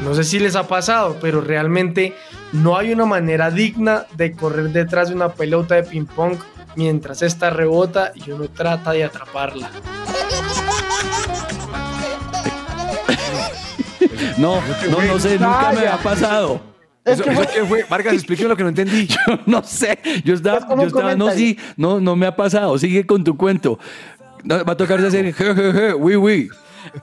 [0.04, 2.14] No sé si les ha pasado, pero realmente
[2.52, 6.36] no hay una manera digna de correr detrás de una pelota de ping pong
[6.76, 9.70] mientras esta rebota y uno trata de atraparla.
[14.38, 14.60] No,
[14.90, 16.60] no, no sé, nunca me ha pasado.
[17.04, 17.84] ¿Eso, eso qué fue?
[17.88, 19.06] Vargas, explíqueme lo que no entendí.
[19.08, 23.04] Yo no sé, yo estaba, yo estaba, no, sí, no, no me ha pasado, sigue
[23.06, 23.78] con tu cuento.
[24.44, 26.48] No, va a tocarse hacer, je, je, je, oui, oui.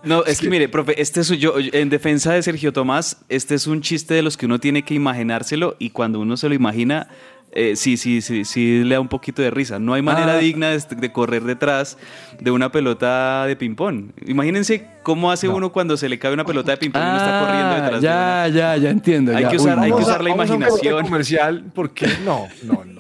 [0.03, 3.67] No, es que mire, profe, este es yo en defensa de Sergio Tomás, este es
[3.67, 7.07] un chiste de los que uno tiene que imaginárselo y cuando uno se lo imagina,
[7.51, 9.79] eh, sí, sí, sí, sí le da un poquito de risa.
[9.79, 10.37] No hay manera Ah.
[10.37, 11.97] digna de, de correr detrás
[12.39, 14.11] de una pelota de ping pong.
[14.27, 17.17] Imagínense cómo hace uno cuando se le cae una pelota de ping pong y uno
[17.17, 19.35] está corriendo Ah, detrás de ya, ya, ya entiendo.
[19.35, 19.49] Hay ya.
[19.49, 21.01] que Uy, usar- hay que a- la imaginación.
[21.03, 22.98] comercial porque no, no, no.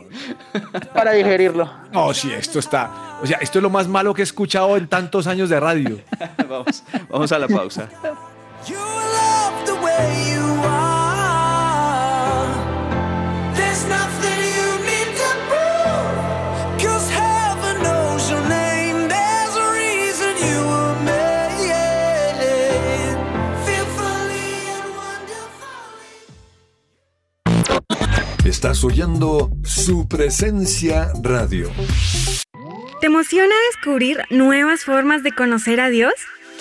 [0.93, 1.69] Para digerirlo.
[1.91, 3.17] No, sí, esto está.
[3.21, 5.99] O sea, esto es lo más malo que he escuchado en tantos años de radio.
[6.49, 7.89] vamos, vamos a la pausa.
[28.49, 31.69] Estás oyendo su presencia radio.
[32.99, 36.13] ¿Te emociona descubrir nuevas formas de conocer a Dios?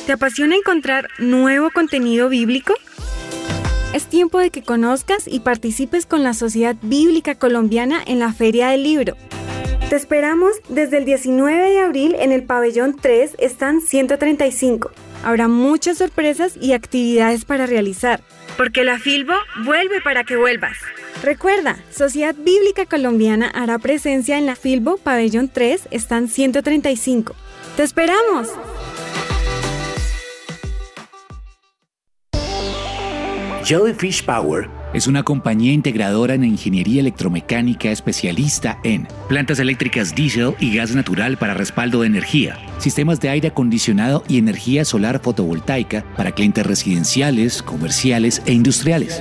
[0.05, 2.74] ¿Te apasiona encontrar nuevo contenido bíblico?
[3.94, 8.68] Es tiempo de que conozcas y participes con la Sociedad Bíblica Colombiana en la Feria
[8.68, 9.16] del Libro.
[9.88, 14.90] Te esperamos desde el 19 de abril en el pabellón 3, están 135.
[15.24, 18.20] Habrá muchas sorpresas y actividades para realizar.
[18.59, 19.33] Porque la Filbo
[19.64, 20.77] vuelve para que vuelvas.
[21.22, 27.35] Recuerda, Sociedad Bíblica Colombiana hará presencia en la Filbo Pabellón 3, están 135.
[27.76, 28.48] ¡Te esperamos!
[33.64, 40.74] Jellyfish Power es una compañía integradora en ingeniería electromecánica especialista en plantas eléctricas diésel y
[40.74, 46.33] gas natural para respaldo de energía, sistemas de aire acondicionado y energía solar fotovoltaica para
[46.33, 49.20] clientes residenciales, comerciales e industriales.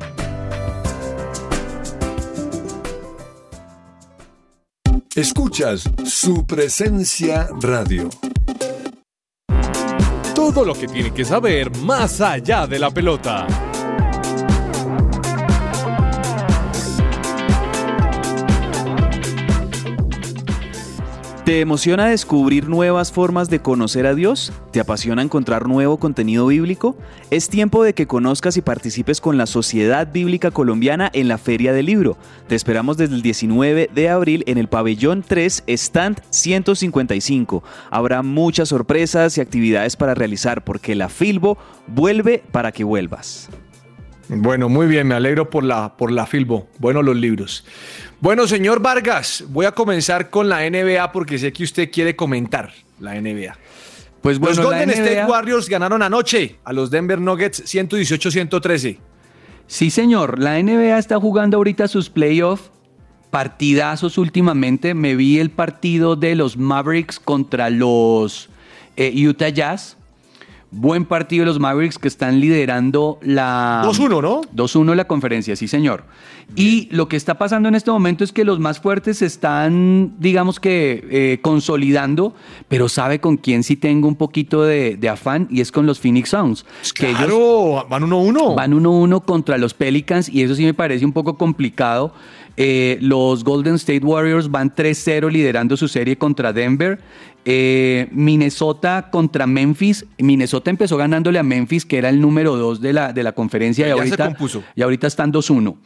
[5.17, 8.11] Escuchas su presencia radio.
[10.35, 13.47] Todo lo que tiene que saber más allá de la pelota.
[21.47, 24.53] ¿Te emociona descubrir nuevas formas de conocer a Dios?
[24.73, 26.97] ¿Te apasiona encontrar nuevo contenido bíblico?
[27.31, 31.73] Es tiempo de que conozcas y participes con la Sociedad Bíblica Colombiana en la Feria
[31.73, 32.17] del Libro.
[32.49, 37.63] Te esperamos desde el 19 de abril en el pabellón 3, stand 155.
[37.93, 43.51] Habrá muchas sorpresas y actividades para realizar porque la Filbo vuelve para que vuelvas.
[44.29, 46.69] Bueno, muy bien, me alegro por la, por la Filbo.
[46.79, 47.65] Bueno, los libros.
[48.21, 52.73] Bueno, señor Vargas, voy a comenzar con la NBA porque sé que usted quiere comentar
[52.99, 53.57] la NBA.
[54.23, 58.99] Pues bueno, los Golden State Warriors ganaron anoche a los Denver Nuggets 118-113.
[59.69, 60.41] Sí, señor.
[60.41, 62.71] La NBA está jugando ahorita sus playoffs.
[63.31, 64.95] Partidazos últimamente.
[64.95, 68.49] Me vi el partido de los Mavericks contra los
[68.97, 69.96] eh, Utah Jazz.
[70.71, 73.83] Buen partido de los Mavericks que están liderando la...
[73.85, 74.43] 2-1, ¿no?
[74.55, 76.05] 2-1 la conferencia, sí, señor.
[76.55, 80.15] Y lo que está pasando en este momento es que los más fuertes se están,
[80.19, 82.35] digamos que, eh, consolidando,
[82.69, 85.99] pero sabe con quién sí tengo un poquito de, de afán y es con los
[86.01, 86.65] Phoenix Suns.
[86.95, 88.55] Que ellos Claro, van 1-1.
[88.55, 92.15] van 1-1 contra los Pelicans y eso sí me parece un poco complicado.
[92.59, 96.99] Eh, los Golden State Warriors van 3-0 liderando su serie contra Denver.
[97.49, 100.05] Eh, Minnesota contra Memphis.
[100.19, 103.87] Minnesota empezó ganándole a Memphis, que era el número 2 de la, de la conferencia.
[103.87, 104.65] Y se ahorita, compuso.
[104.75, 105.77] y ahorita están 2-1.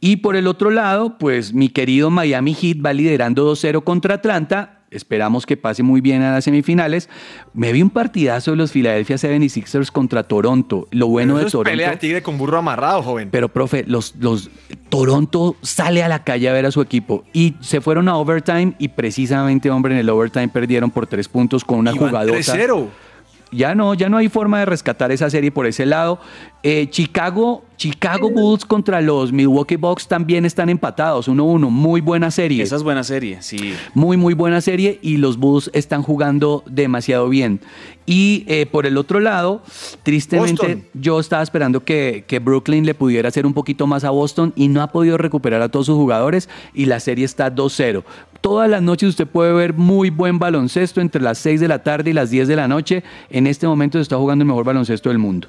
[0.00, 4.76] Y por el otro lado, pues mi querido Miami Heat va liderando 2-0 contra Atlanta.
[4.90, 7.08] Esperamos que pase muy bien a las semifinales.
[7.54, 10.88] Me vi un partidazo de los Philadelphia 76ers contra Toronto.
[10.90, 11.70] Lo bueno Eso de es Toronto.
[11.70, 13.28] pelea de tigre con burro amarrado, joven.
[13.30, 14.50] Pero, profe, los, los
[14.88, 18.74] Toronto sale a la calle a ver a su equipo y se fueron a overtime
[18.80, 22.36] y precisamente, hombre, en el overtime perdieron por tres puntos con una jugadora.
[22.36, 22.88] 3-0.
[23.52, 26.20] Ya no, ya no hay forma de rescatar esa serie por ese lado.
[26.62, 31.70] Eh, Chicago, Chicago Bulls contra los Milwaukee Bucks también están empatados, 1-1.
[31.70, 32.62] Muy buena serie.
[32.62, 33.72] Esa es buena serie, sí.
[33.94, 37.60] Muy, muy buena serie y los Bulls están jugando demasiado bien.
[38.04, 39.62] Y eh, por el otro lado,
[40.02, 40.84] tristemente, Boston.
[40.92, 44.68] yo estaba esperando que, que Brooklyn le pudiera hacer un poquito más a Boston y
[44.68, 48.04] no ha podido recuperar a todos sus jugadores y la serie está 2-0.
[48.42, 52.10] Todas las noches usted puede ver muy buen baloncesto entre las 6 de la tarde
[52.10, 53.02] y las 10 de la noche.
[53.30, 55.48] En este momento se está jugando el mejor baloncesto del mundo.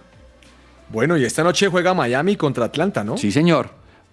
[0.91, 3.17] Bueno, y esta noche juega Miami contra Atlanta, ¿no?
[3.17, 3.69] Sí, señor.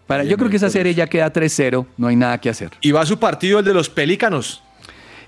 [0.06, 2.70] Para, yo creo que esa serie ya queda 3-0, no hay nada que hacer.
[2.80, 4.62] Y va su partido el de los Pelícanos.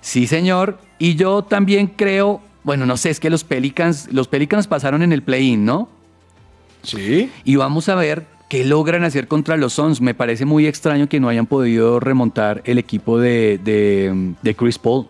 [0.00, 0.78] Sí, señor.
[0.98, 5.12] Y yo también creo, bueno, no sé, es que los Pelicans, los Pelicans pasaron en
[5.12, 5.90] el play-in, ¿no?
[6.82, 7.30] Sí.
[7.44, 10.00] Y vamos a ver qué logran hacer contra los Suns.
[10.00, 14.78] Me parece muy extraño que no hayan podido remontar el equipo de, de- de Chris
[14.78, 15.08] Paul.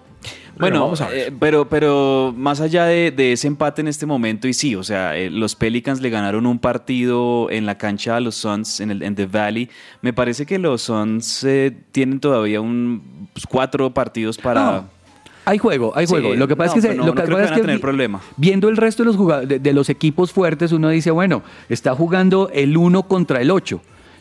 [0.60, 1.28] Bueno, vamos a ver.
[1.28, 4.82] eh, pero, pero más allá de, de ese empate en este momento, y sí, o
[4.84, 8.90] sea, eh, los Pelicans le ganaron un partido en la cancha a los Suns en,
[8.90, 9.68] el, en The Valley.
[10.02, 14.64] Me parece que los Suns eh, tienen todavía un, pues, cuatro partidos para...
[14.72, 15.00] No.
[15.46, 16.34] Hay juego, hay Sí, juego.
[16.34, 17.50] Lo que pasa no, es que, se- no- lo que no creo pasa que es
[17.50, 18.20] van a que tener vi- problema.
[18.36, 22.50] viendo el resto de los, de, de los equipos fuertes, uno dice, bueno, está jugando
[22.52, 23.80] el 1 contra el 8.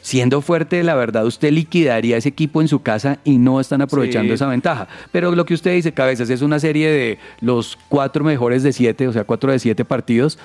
[0.09, 4.29] Siendo fuerte, la verdad, usted liquidaría ese equipo en su casa y no están aprovechando
[4.31, 4.33] Sí.
[4.33, 4.87] esa ventaja.
[5.11, 9.07] Pero lo que usted dice, Cabezas, es una serie de los cuatro mejores de siete,
[9.07, 10.39] o sea, cuatro de siete partidos.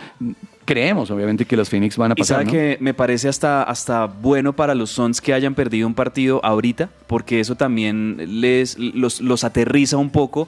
[0.67, 2.35] Creemos, obviamente, que los Phoenix van a Y pasar.
[2.41, 2.51] sabe ¿no?
[2.53, 6.91] que me parece hasta, hasta bueno para los Suns que hayan perdido un partido ahorita,
[7.07, 10.47] porque eso también les los, los aterriza un poco.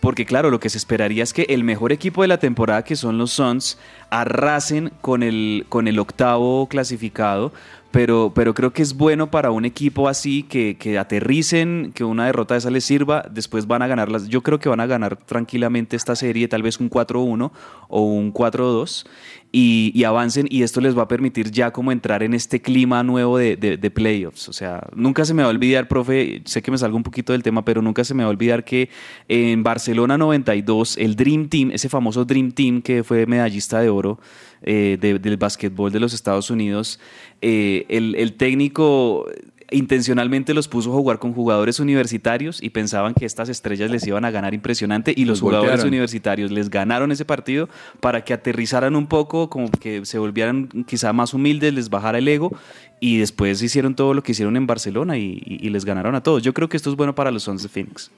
[0.00, 2.94] Porque claro, lo que se esperaría es que el mejor equipo de la temporada, que
[2.94, 3.78] son los Suns,
[4.10, 7.52] arrasen con el, con el octavo clasificado.
[7.90, 12.26] Pero, pero creo que es bueno para un equipo así que, que aterricen, que una
[12.26, 14.28] derrota de esa les sirva, después van a ganar las.
[14.28, 17.50] Yo creo que van a ganar tranquilamente esta serie, tal vez un 4-1
[17.88, 19.06] o un 4-2
[19.50, 23.38] y, avancen y esto les va a permitir ya como entrar en este clima nuevo
[23.38, 24.50] de- de playoffs.
[24.50, 27.32] O sea, nunca se me va a olvidar, profe, sé que me salgo un poquito
[27.32, 28.90] del tema, pero nunca se me va a olvidar que
[29.28, 34.18] en Barcelona 92, el Dream Team, ese famoso Dream Team que fue medallista de oro
[34.62, 36.98] eh, de- del básquetbol de los Estados Unidos,
[37.42, 39.26] eh, el, el técnico
[39.70, 44.24] intencionalmente los puso a jugar con jugadores universitarios y pensaban que estas estrellas les iban
[44.24, 45.88] a ganar impresionante y los jugadores voltearon.
[45.88, 47.68] universitarios les ganaron ese partido
[48.00, 52.26] para que aterrizaran un poco, como que se volvieran quizá más humildes, les bajara el
[52.28, 52.50] ego
[52.98, 56.22] y después hicieron todo lo que hicieron en Barcelona y, y- y les ganaron a
[56.22, 56.42] todos.
[56.42, 58.10] Yo creo que esto es bueno para los Suns de Phoenix.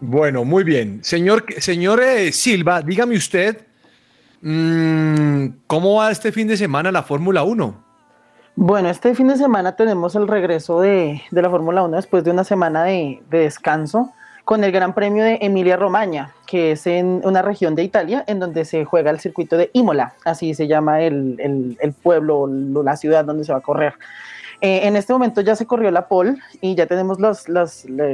[0.00, 1.00] Bueno, muy bien.
[1.02, 3.58] Señor, señor eh, Silva, dígame usted,
[5.66, 7.84] ¿cómo va este fin de semana la Fórmula 1?
[8.56, 12.44] Bueno, este fin de semana tenemos el regreso de, la Fórmula 1 después de una
[12.44, 14.12] semana de, de descanso
[14.44, 18.38] con el Gran Premio de Emilia Romagna, que es en una región de Italia en
[18.38, 22.82] donde se juega el circuito de Imola, así se llama el, el- el pueblo, lo-
[22.82, 23.94] la ciudad donde se va a correr.
[24.64, 27.18] Eh, en este momento ya se corrió la pole y ya tenemos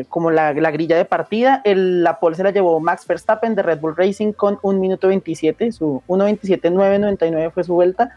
[0.09, 1.63] como la, la grilla de partida.
[1.65, 5.71] La pole se la llevó Max Verstappen de Red Bull Racing con 1 minuto 27,
[5.71, 8.11] su 1.27.999 fue su vuelta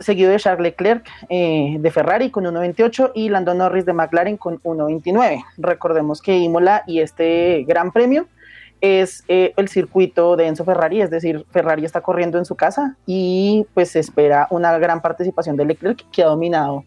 [0.00, 4.62] seguido de Charles Leclerc eh, de Ferrari con 1.28 y Lando Norris de McLaren con
[4.62, 5.44] 1.29.
[5.58, 8.28] Recordemos que Imola y este Gran Premio
[8.80, 12.94] es eh, el circuito de Enzo Ferrari, es decir, Ferrari está corriendo en su casa
[13.06, 16.84] y pues se espera una gran participación de Leclerc que ha dominado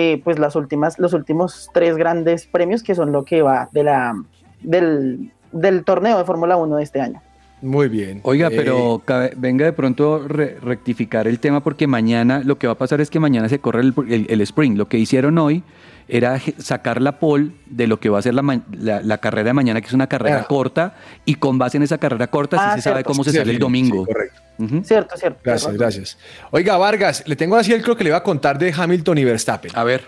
[0.00, 3.82] eh, pues las últimas, los últimos tres grandes premios que son lo que va de
[3.82, 4.14] la,
[4.62, 7.20] del, del torneo de Fórmula 1 de este año.
[7.60, 8.20] Muy bien.
[8.22, 12.68] Oiga, Eh, pero cabe- venga de pronto re- rectificar el tema porque mañana lo que
[12.68, 14.76] va a pasar es que mañana se corre el, el- el sprint.
[14.78, 15.64] Lo que hicieron hoy
[16.06, 19.54] era sacar la pole de lo que va a ser la, la- la carrera de
[19.54, 20.46] mañana, que es una carrera Ah.
[20.46, 20.94] corta,
[21.24, 23.50] y con base en esa carrera corta Ah, sí se sabe cómo se Sí, sale
[23.50, 24.04] el domingo.
[24.06, 24.40] sí, correcto.
[24.58, 24.82] Ujú.
[24.84, 25.38] Cierto, cierto.
[25.44, 26.18] Gracias, gracias.
[26.50, 29.24] Oiga, Vargas, le tengo así el creo que le iba a contar de Hamilton y
[29.24, 29.70] Verstappen.
[29.74, 30.04] A ver.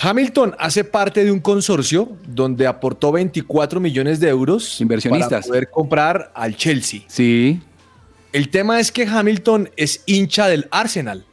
[0.00, 5.28] Hamilton hace parte de un consorcio donde aportó 24 millones de euros Inversionistas.
[5.30, 7.00] para poder comprar al Chelsea.
[7.08, 7.60] Sí.
[8.32, 11.24] El tema es que Hamilton es hincha del Arsenal.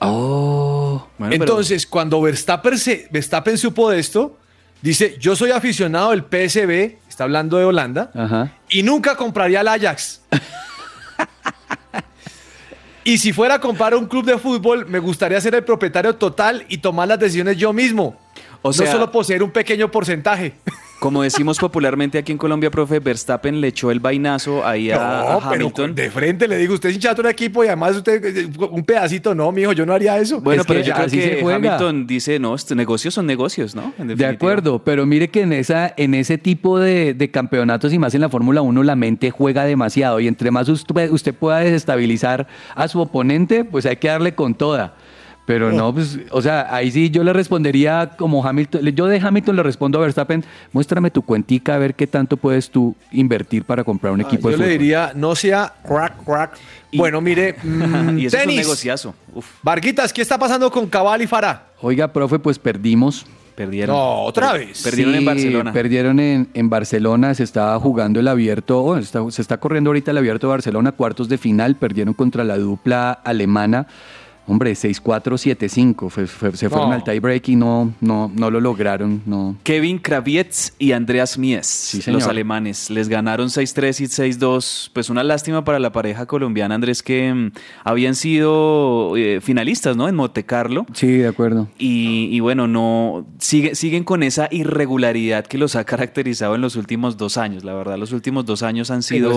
[0.00, 1.06] Oh.
[1.18, 4.36] Bueno, pero- Entonces, cuando Verstappen, se- Verstappen supo de esto,
[4.80, 8.52] dice, yo soy aficionado del PSB, está hablando de Holanda, Ajá.
[8.68, 10.22] y nunca compraría al Ajax.
[13.04, 16.64] y si fuera a comprar un club de fútbol, me gustaría ser el propietario total
[16.68, 18.16] y tomar las decisiones yo mismo.
[18.62, 20.54] O sea- no solo poseer un pequeño porcentaje.
[21.02, 25.32] Como decimos popularmente aquí en Colombia, profe, Verstappen le echó el vainazo ahí a, a
[25.34, 25.94] No, pero Hamilton.
[25.96, 28.84] de frente le digo, usted es hinchado de un equipo y además usted eh, un
[28.84, 30.40] pedacito, no, mijo, yo no haría eso.
[30.40, 31.56] Bueno, Es pero que yo creo así se que juega.
[31.56, 33.92] Hamilton dice, no, estos negocios son negocios, ¿no?
[33.98, 37.98] En De acuerdo, pero mire que en, esa, en ese tipo de, de campeonatos y
[37.98, 41.58] más en la Fórmula 1 la mente juega demasiado y entre más usted, usted pueda
[41.58, 42.46] desestabilizar
[42.76, 44.94] a su oponente, pues hay que darle con toda.
[45.44, 49.56] Pero no, pues, o sea, ahí sí yo le respondería como Hamilton, yo de Hamilton
[49.56, 53.82] le respondo a Verstappen, muéstrame tu cuentica a ver qué tanto puedes tú invertir para
[53.82, 54.78] comprar un equipo Ah, yo de le fútbol.
[54.78, 56.58] diría, no sea crack, crack.
[56.92, 58.56] Bueno, mire, mm, y eso es un tenis.
[58.64, 59.14] negociazo.
[59.34, 61.64] Uf, Varguitas, ¿qué está pasando con Cabal y Farah?
[61.80, 63.26] Oiga, profe, pues perdimos.
[63.56, 63.96] perdieron.
[63.96, 64.82] No, otra Per- vez.
[64.82, 65.72] Perdieron en Barcelona.
[65.72, 70.12] Perdieron en, en Barcelona, se estaba jugando el abierto, oh, está- se está corriendo ahorita
[70.12, 73.88] el abierto de Barcelona, cuartos de final, perdieron contra la dupla alemana.
[74.46, 76.94] Hombre, 6-4-7-5, fue- fue- se fueron No.
[76.96, 79.22] al tiebreak y no, no, no lo lograron.
[79.24, 79.56] No.
[79.62, 84.90] Kevin Kravietz y Andreas Mies, los alemanes, les ganaron 6-3 y 6-2.
[84.92, 87.52] Pues una lástima para la pareja colombiana, Andrés, que mm,
[87.84, 90.08] habían sido eh, finalistas, ¿no?
[90.08, 90.86] En Monte Carlo.
[90.92, 91.68] Sí, de acuerdo.
[91.78, 96.76] Y, y bueno, no sigue- siguen con esa irregularidad que los ha caracterizado en los
[96.76, 97.64] últimos dos años.
[97.64, 99.32] La verdad, los últimos dos años han sido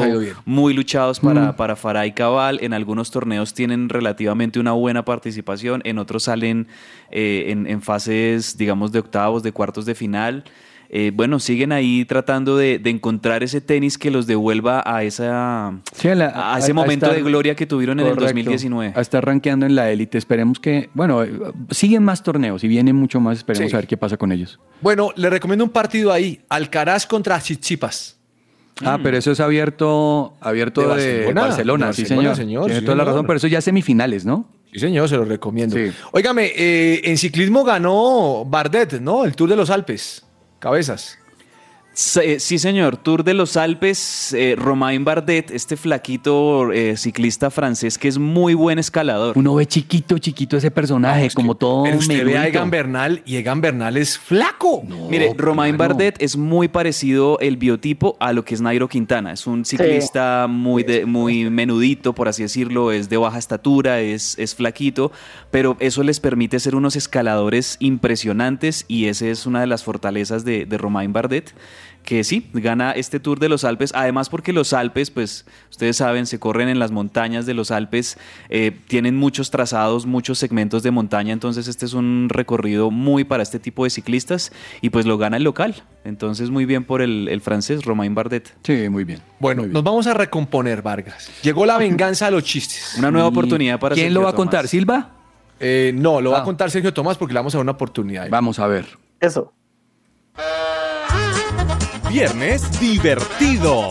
[0.45, 1.55] muy luchados para, Mm.
[1.55, 2.59] para Farah y Cabal.
[2.61, 6.67] En algunos torneos tienen relativamente una buena participación, en otros salen
[7.11, 10.43] eh, en, en fases, digamos, de octavos, de cuartos de final.
[10.91, 15.73] eh, bueno, siguen ahí tratando de, de encontrar ese tenis que los devuelva a, esa,
[15.93, 18.13] Sí, a la- a ese a- a momento estar- de gloria que tuvieron en el
[18.13, 18.33] Correcto.
[18.35, 18.93] 2019.
[18.95, 20.19] A estar rankeando en la élite.
[20.19, 21.23] Esperemos que, bueno,
[21.71, 23.39] siguen más torneos y vienen mucho más.
[23.39, 23.75] Esperemos Sí.
[23.75, 24.59] a ver qué pasa con ellos.
[24.79, 26.41] Bueno, le recomiendo un partido ahí.
[26.49, 28.17] Alcaraz contra Chichipas.
[28.83, 31.41] Ah, pero eso es abierto, abierto De de Barcelona.
[31.41, 32.35] Barcelona, De sí, Barcelona, señor.
[32.35, 34.47] señor, Tiene sí, toda la razón, pero eso ya es semifinales, ¿no?
[34.75, 35.77] Sí, señor, se lo recomiendo.
[36.11, 39.23] Óigame, eh, en ciclismo ganó Bardet, ¿no?
[39.23, 40.25] El Tour de los Alpes.
[40.59, 41.17] Cabezas.
[41.97, 42.97] Sí, eh, sí, señor.
[42.97, 48.53] Tour de los Alpes, eh, Romain Bardet, este flaquito eh, ciclista francés que es muy
[48.53, 49.37] buen escalador.
[49.37, 52.47] Uno ve chiquito, chiquito ese personaje, como todo Pero usted ve a.
[52.47, 54.83] Egan Bernal y Egan Bernal es flaco.
[55.09, 59.31] Mire, Romain Bardet es muy parecido el biotipo a lo que es Nairo Quintana.
[59.31, 64.37] Es un ciclista muy, de- muy menudito, por así decirlo, es de baja estatura, es,
[64.37, 65.13] es flaquito,
[65.49, 70.43] pero eso les permite ser unos escaladores impresionantes y esa es una de las fortalezas
[70.43, 71.53] de, de Romain Bardet
[72.05, 76.25] que sí, gana este Tour de los Alpes, además porque los Alpes, pues ustedes saben,
[76.27, 78.17] se corren en las montañas de los Alpes,
[78.49, 83.43] eh, tienen muchos trazados, muchos segmentos de montaña, entonces este es un recorrido muy para
[83.43, 84.51] este tipo de ciclistas
[84.81, 88.55] y pues lo gana el local, entonces muy bien por el, el francés Romain Bardet.
[88.63, 89.19] Sí, muy bien.
[89.39, 91.29] Bueno, nos vamos a recomponer, Vargas.
[91.41, 92.95] Llegó la venganza a los chistes.
[92.99, 94.45] Una nueva oportunidad para ¿Quién Sergio lo va a Tomás.
[94.45, 94.67] contar?
[94.67, 95.11] ¿Silva?
[95.59, 96.43] Eh, no, lo va a Ah.
[96.43, 98.29] contar Sergio Tomás porque le vamos a dar una oportunidad.
[98.29, 98.85] Vamos a ver.
[99.19, 99.51] Eso.
[102.15, 103.89] Viernes divertido.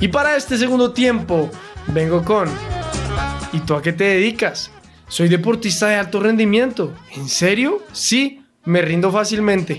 [0.00, 1.48] Y para este segundo tiempo,
[1.86, 2.48] vengo con.
[3.52, 4.72] ¿Y tú a qué te dedicas?
[5.06, 6.94] Soy deportista de alto rendimiento.
[7.14, 7.84] ¿En serio?
[7.92, 9.78] Sí, me rindo fácilmente.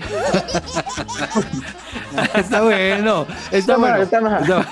[2.34, 3.98] está bueno, está Está bueno.
[3.98, 4.40] mejor, está.
[4.40, 4.68] Está-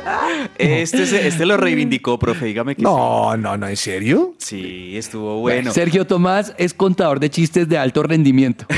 [0.57, 4.33] Este, se- este lo reivindicó, profe, dígame que No, no, no, ¿en serio?
[4.37, 4.61] sí.
[4.61, 5.71] Sí, estuvo bueno.
[5.71, 8.65] Sergio Tomás es contador de chistes de alto rendimiento.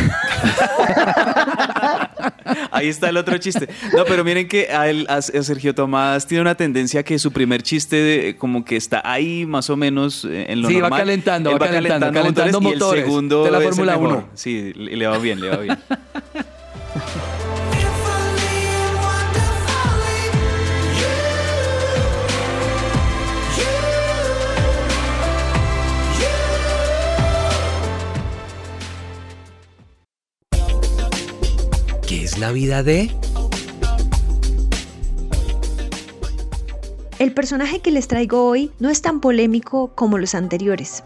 [2.71, 3.67] Ahí está el otro chiste.
[3.95, 7.61] No, pero miren que a, él- a Sergio Tomás tiene una tendencia que su primer
[7.63, 10.99] chiste de- como que está ahí más o menos eh, en lo Sí, va normal.
[10.99, 14.17] calentando, Él va calentando, calentando y el motores segundo de la Fórmula mejor.
[14.17, 14.29] 1.
[14.35, 15.77] Sí, le va bien, le va bien.
[32.53, 33.11] Vida de?
[37.19, 41.03] El personaje que les traigo hoy no es tan polémico como los anteriores.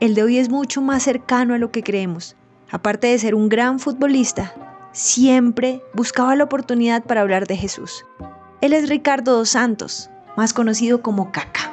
[0.00, 2.36] El de hoy es mucho más cercano a lo que creemos.
[2.70, 4.54] Aparte de ser un gran futbolista,
[4.92, 8.04] siempre buscaba la oportunidad para hablar de Jesús.
[8.60, 11.72] Él es Ricardo dos Santos, más conocido como Kaká.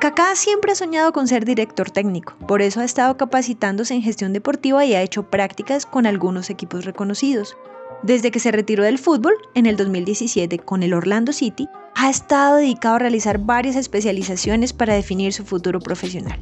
[0.00, 4.32] Kaká siempre ha soñado con ser director técnico, por eso ha estado capacitándose en gestión
[4.32, 7.56] deportiva y ha hecho prácticas con algunos equipos reconocidos.
[8.04, 12.58] Desde que se retiró del fútbol en el 2017 con el Orlando City, ha estado
[12.58, 16.38] dedicado a realizar varias especializaciones para definir su futuro profesional.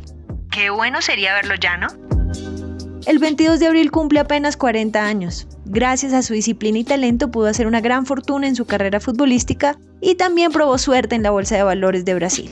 [0.50, 1.86] Qué bueno sería verlo ya, ¿no?
[3.06, 5.48] El 22 de abril cumple apenas 40 años.
[5.64, 9.78] Gracias a su disciplina y talento pudo hacer una gran fortuna en su carrera futbolística
[10.02, 12.50] y también probó suerte en la Bolsa de Valores de Brasil.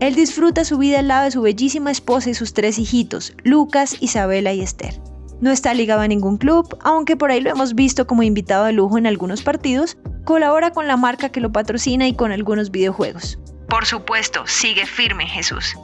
[0.00, 3.96] Él disfruta su vida al lado de su bellísima esposa y sus tres hijitos, Lucas,
[4.00, 4.98] Isabela y Esther.
[5.42, 8.72] No está ligado a ningún club, aunque por ahí lo hemos visto como invitado de
[8.72, 13.38] lujo en algunos partidos, colabora con la marca que lo patrocina y con algunos videojuegos.
[13.68, 15.76] Por supuesto, sigue firme Jesús.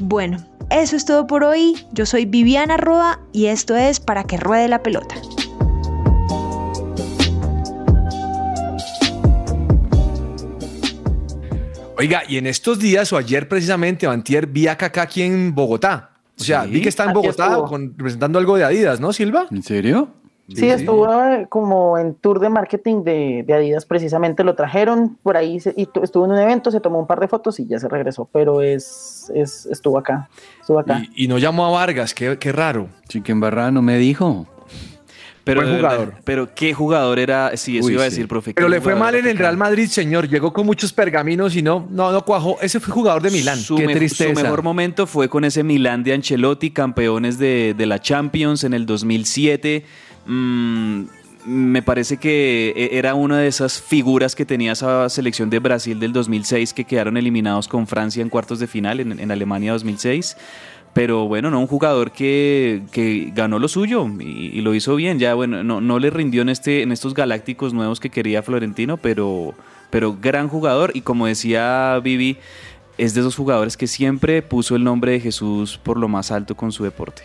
[0.00, 0.38] Bueno,
[0.70, 1.86] eso es todo por hoy.
[1.92, 5.16] Yo soy Viviana Roa y esto es Para que ruede la pelota.
[11.98, 16.10] Oiga, y en estos días o ayer precisamente, antier, vi a Kaká aquí en Bogotá.
[16.38, 16.70] O sea, Sí.
[16.70, 19.46] vi que está en Bogotá con- representando algo de Adidas, ¿no, Silva?
[19.50, 20.08] ¿En serio?
[20.54, 25.36] Sí, estuvo eh, como en tour de marketing de, de Adidas, precisamente lo trajeron por
[25.36, 27.66] ahí se- y tu- estuvo en un evento, se tomó un par de fotos y
[27.66, 30.30] ya se regresó, pero es, es estuvo acá,
[30.60, 31.02] estuvo acá.
[31.14, 32.88] Y, y no llamó a Vargas, qué, qué raro.
[33.08, 34.46] Chiquembarra no me dijo.
[35.48, 36.14] Pero, Buen verdad, jugador.
[36.24, 38.10] pero qué jugador era, sí, eso Uy, iba a sí.
[38.10, 38.52] decir, profe.
[38.52, 39.38] Pero le fue mal en el.
[39.38, 40.28] Real Madrid, señor.
[40.28, 42.58] Llegó con muchos pergaminos y no, no, no cuajó.
[42.60, 43.58] Ese fue jugador de Milán.
[43.58, 44.34] Su, Qué me- tristeza.
[44.34, 48.74] su mejor momento fue con ese Milán de Ancelotti, campeones de, de la Champions en
[48.74, 49.84] el 2007.
[50.26, 51.04] Mm,
[51.46, 55.98] me parece que e- era una de esas figuras que tenía esa selección de Brasil
[55.98, 60.36] del 2006 que quedaron eliminados con Francia en cuartos de final en, en Alemania 2006.
[60.98, 65.20] Pero bueno, no un jugador que, que ganó lo suyo y, y lo hizo bien.
[65.20, 68.96] Ya bueno, no, no le rindió en este en estos galácticos nuevos que quería Florentino,
[68.96, 69.54] pero
[69.90, 72.38] pero gran jugador y como decía Vivi,
[72.96, 76.56] es de esos jugadores que siempre puso el nombre de Jesús por lo más alto
[76.56, 77.22] con su deporte.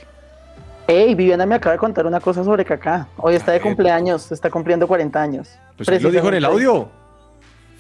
[0.86, 3.08] Hey, Viviana me acaba de contar una cosa sobre Kaká.
[3.18, 5.50] Hoy está de cumpleaños, está cumpliendo 40 años.
[5.78, 6.90] Pues él lo dijo en el audio.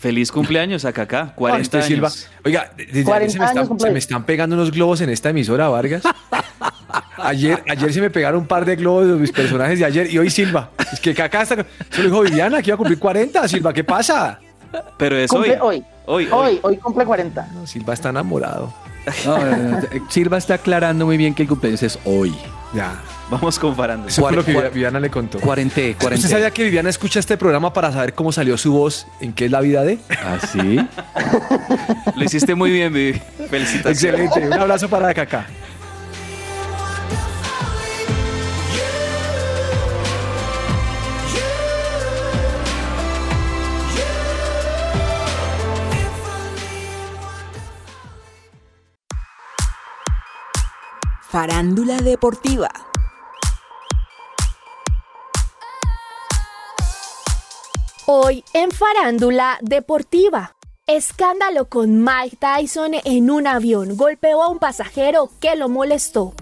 [0.04, 1.88] Feliz cumpleaños a Kaká, 40 Este años.
[1.88, 2.12] Silva.
[2.44, 5.10] Oiga, desde 40 ayer se me, están, años se me están pegando unos globos en
[5.10, 6.04] esta emisora, Vargas.
[7.20, 10.18] Ayer, ayer se me pegaron un par de globos de mis personajes de ayer y
[10.18, 10.72] hoy Silva.
[10.92, 11.66] Es que acá está.
[11.90, 13.48] Se lo dijo Viviana, que iba a cumplir 40.
[13.48, 14.42] Silva, ¿qué pasa?
[14.98, 15.78] Pero es Cumple hoy.
[16.06, 16.26] hoy.
[16.26, 17.48] Hoy, Hoy, hoy cumple 40.
[17.54, 18.74] No, Silva está enamorado.
[19.26, 22.36] No, no, no, Silva está aclarando muy bien que el cumpleaños es hoy.
[22.74, 23.02] Ya.
[23.30, 24.08] Vamos comparando.
[24.08, 25.40] Eso fue lo que Viviana le contó.
[25.40, 26.16] 40, 40.
[26.16, 29.46] ¿Usted sabía que Viviana escucha este programa para saber cómo salió su voz en qué
[29.46, 29.98] es la vida de?
[30.10, 30.80] ¿Ah, sí?
[32.16, 33.20] Lo hiciste muy bien, Vivi.
[33.50, 34.28] Felicitaciones.
[34.28, 34.48] Excelente.
[34.48, 35.48] Un abrazo para Kaká.
[51.34, 52.70] Farándula deportiva.
[58.06, 60.58] Hoy en Farándula Deportiva.
[60.88, 63.96] Escándalo con Mike Tyson en un avión.
[63.96, 66.34] Golpeó a un pasajero que lo molestó.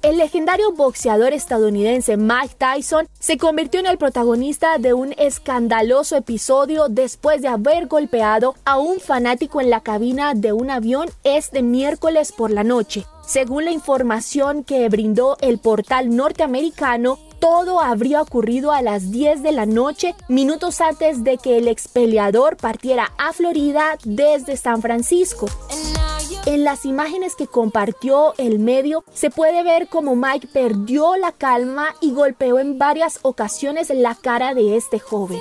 [0.00, 6.88] El legendario boxeador estadounidense Mike Tyson se convirtió en el protagonista de un escandaloso episodio
[6.88, 12.32] después de haber golpeado a un fanático en la cabina de un avión este miércoles
[12.32, 13.04] por la noche.
[13.26, 19.52] Según la información que brindó el portal norteamericano, todo habría ocurrido a las 10 de
[19.52, 25.46] la noche, minutos antes de que el expeleador partiera a Florida desde San Francisco.
[26.46, 31.88] En las imágenes que compartió el medio se puede ver como Mike perdió la calma
[32.00, 35.40] y golpeó en varias ocasiones la cara de este joven.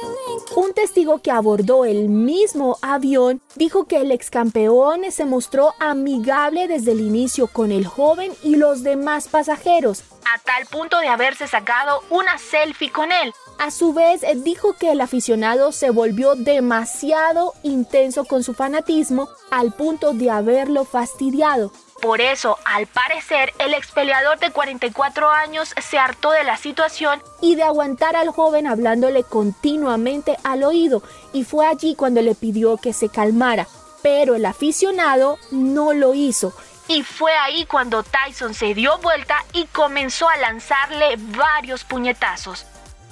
[0.55, 6.67] Un testigo que abordó el mismo avión dijo que el ex campeón se mostró amigable
[6.67, 10.03] desde el inicio con el joven y los demás pasajeros,
[10.33, 13.33] a tal punto de haberse sacado una selfie con él.
[13.57, 19.71] A su vez, dijo que el aficionado se volvió demasiado intenso con su fanatismo al
[19.71, 21.71] punto de haberlo fastidiado.
[22.01, 27.55] Por eso, al parecer, el expeleador de 44 años se hartó de la situación y
[27.55, 31.01] de aguantar al joven hablándole continuamente al oído,
[31.31, 33.67] y fue allí cuando le pidió que se calmara.
[34.03, 36.53] Pero el aficionado no lo hizo
[36.87, 42.65] y fue ahí cuando Tyson se dio vuelta y comenzó a lanzarle varios puñetazos.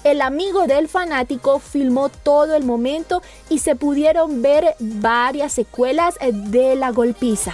[0.03, 6.76] El amigo del fanático filmó todo el momento y se pudieron ver varias secuelas de
[6.76, 7.53] la golpiza.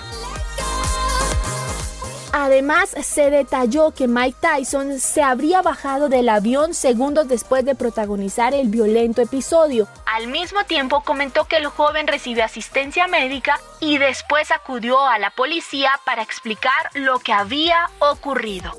[2.32, 8.54] Además, se detalló que Mike Tyson se habría bajado del avión segundos después de protagonizar
[8.54, 9.88] el violento episodio.
[10.06, 15.32] Al mismo tiempo, comentó que el joven recibió asistencia médica y después acudió a la
[15.32, 18.74] policía para explicar lo que había ocurrido.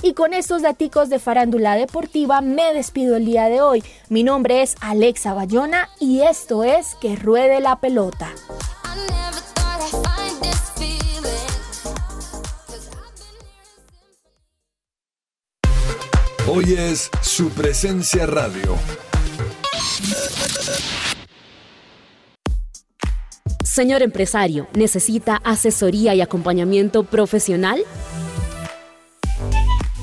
[0.00, 3.84] Y con estos daticos de farándula deportiva me despido el día de hoy.
[4.08, 8.30] Mi nombre es Alexa Bayona y esto es Que Ruede la Pelota.
[16.54, 18.76] Hoy es su presencia radio.
[23.64, 27.82] Señor empresario, ¿necesita asesoría y acompañamiento profesional?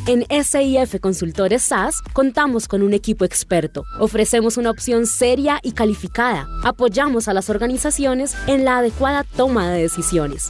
[0.07, 3.83] En SIF Consultores SAS contamos con un equipo experto.
[3.99, 6.47] Ofrecemos una opción seria y calificada.
[6.63, 10.49] Apoyamos a las organizaciones en la adecuada toma de decisiones.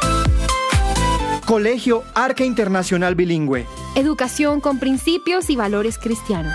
[1.51, 3.65] Colegio Arca Internacional Bilingüe.
[3.97, 6.53] Educación con principios y valores cristianos.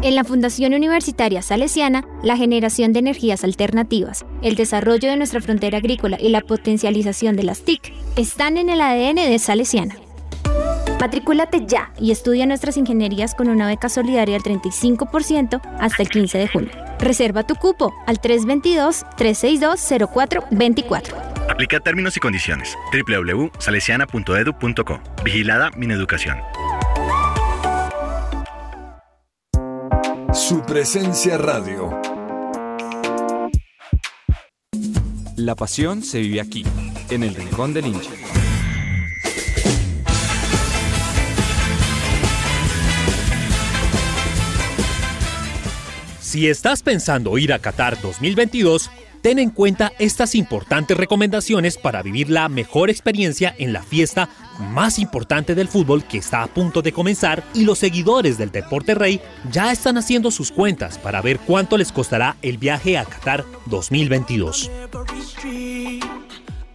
[0.00, 5.76] En la Fundación Universitaria Salesiana, la generación de energías alternativas, el desarrollo de nuestra frontera
[5.76, 10.07] agrícola y la potencialización de las TIC están en el ADN de Salesiana.
[11.00, 16.38] Matricúlate ya y estudia nuestras ingenierías con una beca solidaria del 35% hasta el 15
[16.38, 16.70] de junio.
[16.98, 21.14] Reserva tu cupo al 322-362-0424.
[21.48, 22.76] Aplica términos y condiciones.
[22.92, 25.00] www.salesiana.edu.co.
[25.24, 26.38] Vigilada Mineducación.
[30.32, 32.00] Su presencia radio.
[35.36, 36.64] La pasión se vive aquí,
[37.10, 38.10] en el Rincón del Hincha.
[46.28, 48.90] Si estás pensando ir a Qatar 2022,
[49.22, 54.98] ten en cuenta estas importantes recomendaciones para vivir la mejor experiencia en la fiesta más
[54.98, 59.22] importante del fútbol que está a punto de comenzar y los seguidores del deporte rey
[59.50, 64.70] ya están haciendo sus cuentas para ver cuánto les costará el viaje a Qatar 2022.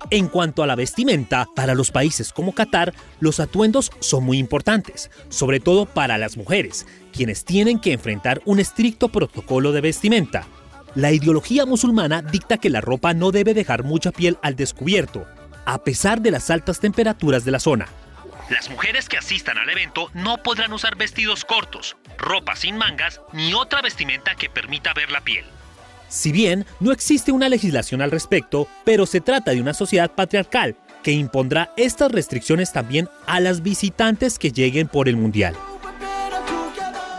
[0.10, 5.10] En cuanto a la vestimenta, para los países como Qatar, los atuendos son muy importantes,
[5.30, 10.45] sobre todo para las mujeres, quienes tienen que enfrentar un estricto protocolo de vestimenta.
[10.95, 15.26] La ideología musulmana dicta que la ropa no debe dejar mucha piel al descubierto,
[15.66, 17.88] a pesar de las altas temperaturas de la zona.
[18.49, 23.53] Las mujeres que asistan al evento no podrán usar vestidos cortos, ropa sin mangas ni
[23.53, 25.45] otra vestimenta que permita ver la piel.
[26.09, 30.76] Si bien no existe una legislación al respecto, pero se trata de una sociedad patriarcal
[31.01, 35.55] que impondrá estas restricciones también a las visitantes que lleguen por el Mundial.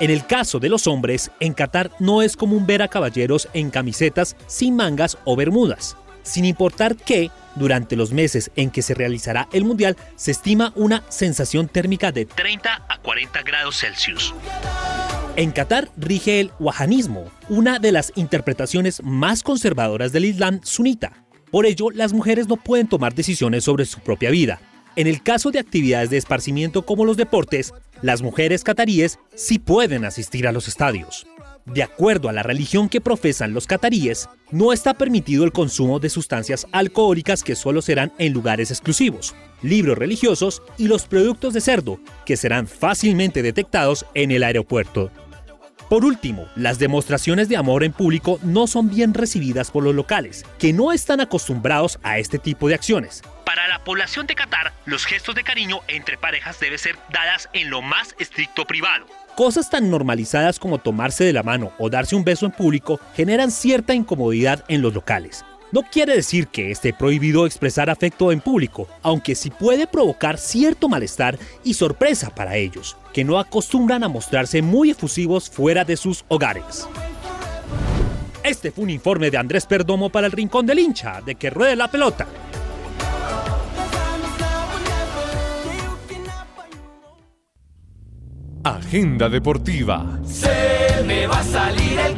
[0.00, 3.70] En el caso de los hombres, en Qatar no es común ver a caballeros en
[3.70, 9.48] camisetas sin mangas o bermudas, sin importar que, durante los meses en que se realizará
[9.52, 14.34] el Mundial, se estima una sensación térmica de 30 a 40 grados Celsius.
[15.36, 21.24] En Qatar rige el wahanismo, una de las interpretaciones más conservadoras del Islam sunita.
[21.52, 24.60] Por ello, las mujeres no pueden tomar decisiones sobre su propia vida.
[24.96, 27.72] En el caso de actividades de esparcimiento como los deportes,
[28.02, 31.26] las mujeres cataríes sí pueden asistir a los estadios.
[31.66, 36.10] De acuerdo a la religión que profesan los cataríes, no está permitido el consumo de
[36.10, 41.98] sustancias alcohólicas que solo serán en lugares exclusivos, libros religiosos y los productos de cerdo,
[42.26, 45.10] que serán fácilmente detectados en el aeropuerto.
[45.88, 50.44] Por último, las demostraciones de amor en público no son bien recibidas por los locales,
[50.58, 53.22] que no están acostumbrados a este tipo de acciones.
[53.44, 57.68] Para la población de Qatar, los gestos de cariño entre parejas deben ser dadas en
[57.68, 59.06] lo más estricto privado.
[59.36, 63.50] Cosas tan normalizadas como tomarse de la mano o darse un beso en público generan
[63.50, 65.44] cierta incomodidad en los locales.
[65.74, 70.88] No quiere decir que esté prohibido expresar afecto en público, aunque sí puede provocar cierto
[70.88, 76.24] malestar y sorpresa para ellos, que no acostumbran a mostrarse muy efusivos fuera de sus
[76.28, 76.86] hogares.
[78.44, 81.74] Este fue un informe de Andrés Perdomo para el Rincón del Hincha, de que ruede
[81.74, 82.28] la pelota.
[88.62, 90.20] Agenda deportiva.
[90.24, 92.16] Se me va a salir el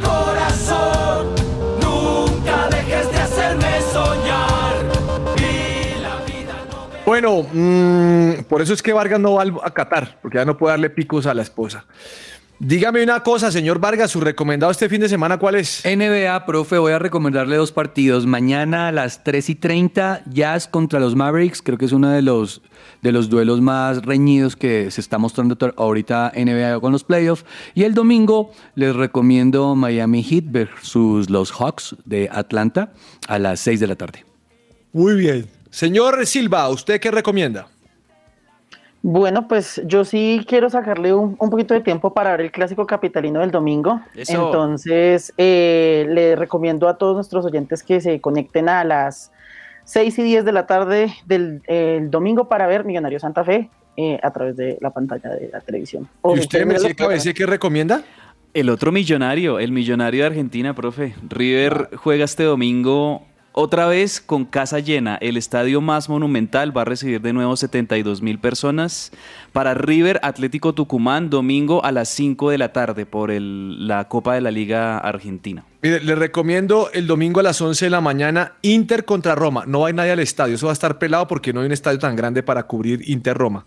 [7.21, 10.59] Bueno, mm, por eso es que Vargas no va al- a Qatar, porque ya no
[10.59, 11.87] puede darle picos a la esposa.
[12.59, 15.83] Dígame una cosa, señor Vargas, su recomendado este fin de semana, ¿cuál es?
[15.87, 18.27] NBA, profe, voy a recomendarle dos partidos.
[18.27, 21.63] Mañana a las 3 y 30, Jazz contra los Mavericks.
[21.63, 22.61] Creo que es uno de los,
[23.01, 27.47] de los duelos más reñidos que se está mostrando ahorita NBA con los playoffs.
[27.75, 32.93] Y el domingo les recomiendo Miami Heat versus los Hawks de Atlanta
[33.27, 34.25] a las 6 de la tarde.
[34.93, 35.47] Muy bien.
[35.77, 37.67] Señor Silva, ¿usted qué recomienda?
[39.03, 42.87] Bueno, pues yo sí quiero sacarle un, un poquito de tiempo para ver el clásico
[42.87, 44.01] capitalino del domingo.
[44.15, 44.47] Eso.
[44.47, 49.33] Entonces, eh, le recomiendo a todos nuestros oyentes que se conecten a las
[49.85, 53.69] 6 y 10 de la tarde del el domingo para ver Millonario Santa Fe
[53.99, 56.09] eh, a través de la pantalla de la televisión.
[56.23, 58.03] O ¿Y usted, los Cabecé, qué recomienda?
[58.55, 61.15] El otro millonario, el millonario de Argentina, profe.
[61.29, 63.27] River juega este domingo
[63.59, 65.17] otra vez con casa llena.
[65.17, 69.13] El estadio más monumental va a recibir de nuevo 72 mil personas.
[69.53, 74.35] Para River Atlético Tucumán, domingo a las 5 de la tarde por el- la Copa
[74.35, 75.65] de la Liga Argentina.
[75.81, 79.65] Mire, le recomiendo el domingo a las 11 de la mañana Inter contra Roma.
[79.67, 81.99] No hay nadie al estadio, eso va a estar pelado porque no hay un estadio
[81.99, 83.65] tan grande para cubrir Inter-Roma.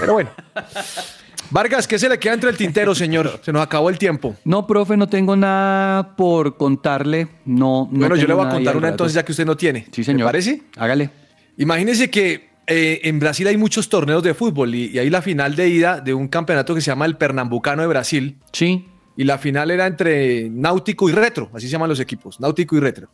[0.00, 0.30] Pero bueno.
[1.50, 3.40] Vargas, ¿qué se le queda entre el tintero, señor?
[3.42, 4.36] Se nos acabó el tiempo.
[4.44, 7.28] No, profe, no tengo nada por contarle.
[7.44, 9.86] No, no bueno, yo le voy a contar una entonces ya que usted no tiene.
[9.92, 10.20] Sí, señor.
[10.20, 10.62] ¿Me parece?
[10.76, 11.10] Hágale.
[11.56, 15.54] Imagínese que eh, en Brasil hay muchos torneos de fútbol y, y hay la final
[15.56, 18.38] de ida de un campeonato que se llama el Pernambucano de Brasil.
[18.52, 18.86] Sí.
[19.16, 22.80] y la final era entre Náutico y Retro, así se llaman los equipos, Náutico y
[22.80, 23.08] Retro.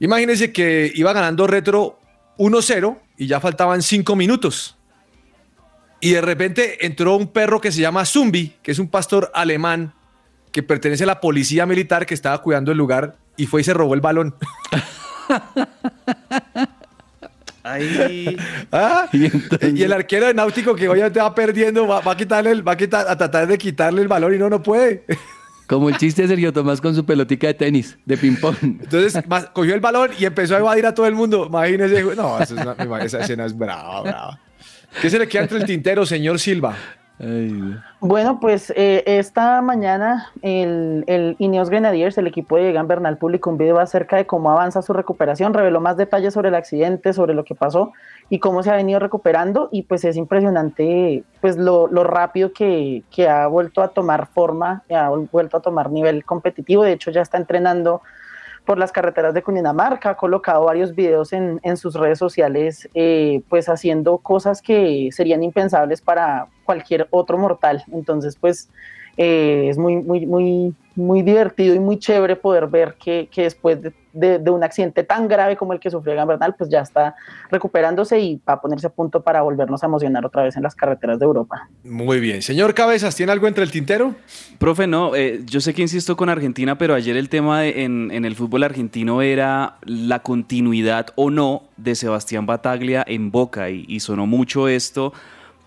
[0.00, 2.00] Imagínense que iba ganando Retro
[2.38, 4.76] 1-0 y ya faltaban 5 minutos.
[6.02, 9.94] Y de repente entró un perro que se llama Zumbi, que es un pastor alemán
[10.50, 13.72] que pertenece a la policía militar que estaba cuidando el lugar y fue y se
[13.72, 14.34] robó el balón.
[17.62, 18.36] Ahí.
[18.72, 19.08] ¿Ah?
[19.12, 22.72] Y, el arquero de Náutico que obviamente va perdiendo, va, va a quitarle el- va
[22.72, 25.04] a, quitar- a tratar de quitarle el balón y no, no puede.
[25.68, 28.56] Como el chiste de Sergio Tomás con su pelotica de tenis, de ping-pong.
[28.62, 29.22] Entonces
[29.52, 31.46] cogió el balón y empezó a evadir a todo el mundo.
[31.46, 34.40] Imagínese, no, eso es una- esa escena es brava, brava.
[35.00, 36.76] ¿Qué se le queda entre el tintero, señor Silva?
[38.00, 43.50] Bueno, pues eh, esta mañana el, el Ineos Grenadiers, el equipo de Egan Bernal, publicó
[43.50, 47.34] un video acerca de cómo avanza su recuperación, reveló más detalles sobre el accidente, sobre
[47.34, 47.92] lo que pasó
[48.28, 53.04] y cómo se ha venido recuperando y pues es impresionante pues lo, lo rápido que,
[53.08, 57.20] que ha vuelto a tomar forma, ha vuelto a tomar nivel competitivo, de hecho ya
[57.20, 58.02] está entrenando
[58.64, 63.42] por las carreteras de Cundinamarca, ha colocado varios videos en, en sus redes sociales, eh,
[63.48, 67.84] pues haciendo cosas que serían impensables para cualquier otro mortal.
[67.92, 68.70] Entonces, pues
[69.16, 73.80] eh, es muy, muy, muy, muy divertido y muy chévere poder ver que, que después
[73.82, 76.80] de, de- de un accidente tan grave como el que sufrió Egan Bernal, pues ya
[76.80, 77.14] está
[77.50, 80.74] recuperándose y va a ponerse a punto para volvernos a emocionar otra vez en las
[80.74, 81.68] carreteras de Europa.
[81.84, 82.42] Muy bien.
[82.42, 84.14] Señor Cabezas, ¿tiene algo entre el tintero?
[84.58, 88.10] Profe, no, eh, yo sé que insisto con Argentina, pero ayer el tema de- en,
[88.12, 93.84] en el fútbol argentino era la continuidad o no de Sebastián Bataglia en Boca y,
[93.88, 95.12] y sonó mucho esto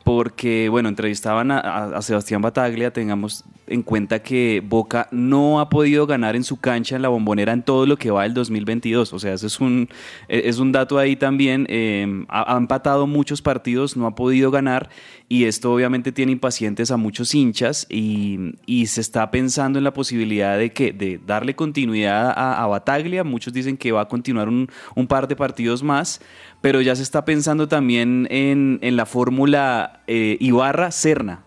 [0.05, 6.05] porque, bueno, entrevistaban a, a- Sebastián Bataglia, tengamos en cuenta que Boca no ha podido
[6.07, 9.19] ganar en su cancha en la bombonera en todo lo que va del 2022, o
[9.19, 9.89] sea, ese es un,
[10.27, 14.89] eh, es un dato ahí también, eh, ha, empatado muchos partidos, no ha podido ganar
[15.27, 19.93] y esto obviamente tiene impacientes a muchos hinchas y, y se está pensando en la
[19.93, 24.69] posibilidad de que de darle continuidad a, Bataglia, muchos dicen que va a continuar un,
[24.95, 26.19] un par de partidos más,
[26.61, 31.43] pero ya se está pensando también en, en la fórmula eh, Ibarra-Serna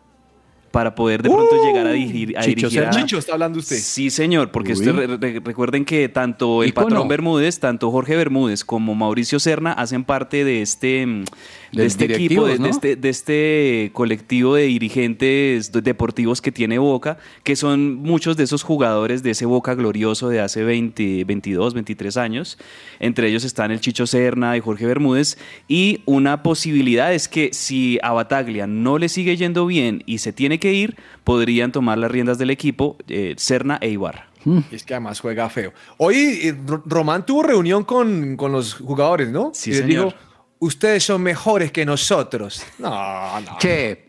[0.71, 3.77] para poder de pronto llegar a dirigir a, Chicho, dirigir a- Chicho, está hablando usted.
[3.77, 8.65] Sí, señor, porque usted re- re- recuerden que tanto el patrón Bermúdez, tanto Jorge Bermúdez
[8.65, 11.29] como Mauricio Serna hacen parte de este, mm, de
[11.73, 17.19] Del este equipo, de, este, de este colectivo de dirigentes de- deportivos que tiene Boca,
[17.45, 22.17] que son muchos de esos jugadores de ese Boca glorioso de hace 20, 22, 23
[22.17, 22.59] años.
[23.01, 25.39] Entre ellos están el Chicho Serna y Jorge Bermúdez.
[25.69, 30.33] Y una posibilidad es que si a Bataglia no le sigue yendo bien y se
[30.33, 34.27] tiene que ir, podrían tomar las riendas del equipo eh, Serna e Ibarra.
[34.71, 35.73] Y es que además juega feo.
[35.99, 39.51] Hoy eh, Ro- Román tuvo reunión con, con los jugadores, ¿no?
[39.53, 40.05] Sí, y les señor.
[40.07, 40.17] dijo,
[40.61, 42.63] ustedes son mejores que nosotros.
[42.79, 43.59] No, no.
[43.59, 44.07] Che.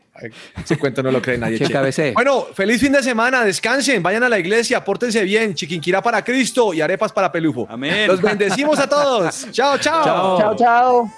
[0.62, 1.58] Ese cuento no lo cree nadie.
[1.60, 2.12] Che.
[2.14, 6.74] Bueno, feliz fin de semana, descansen, vayan a la iglesia, pórtense bien, chiquinquirá para Cristo
[6.74, 7.66] y arepas para Pelufo.
[7.70, 8.08] Amén.
[8.08, 9.48] Los bendecimos a todos.
[9.52, 10.38] chao, chao.
[10.38, 11.12] Chao, chao.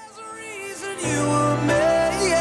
[1.66, 2.41] meant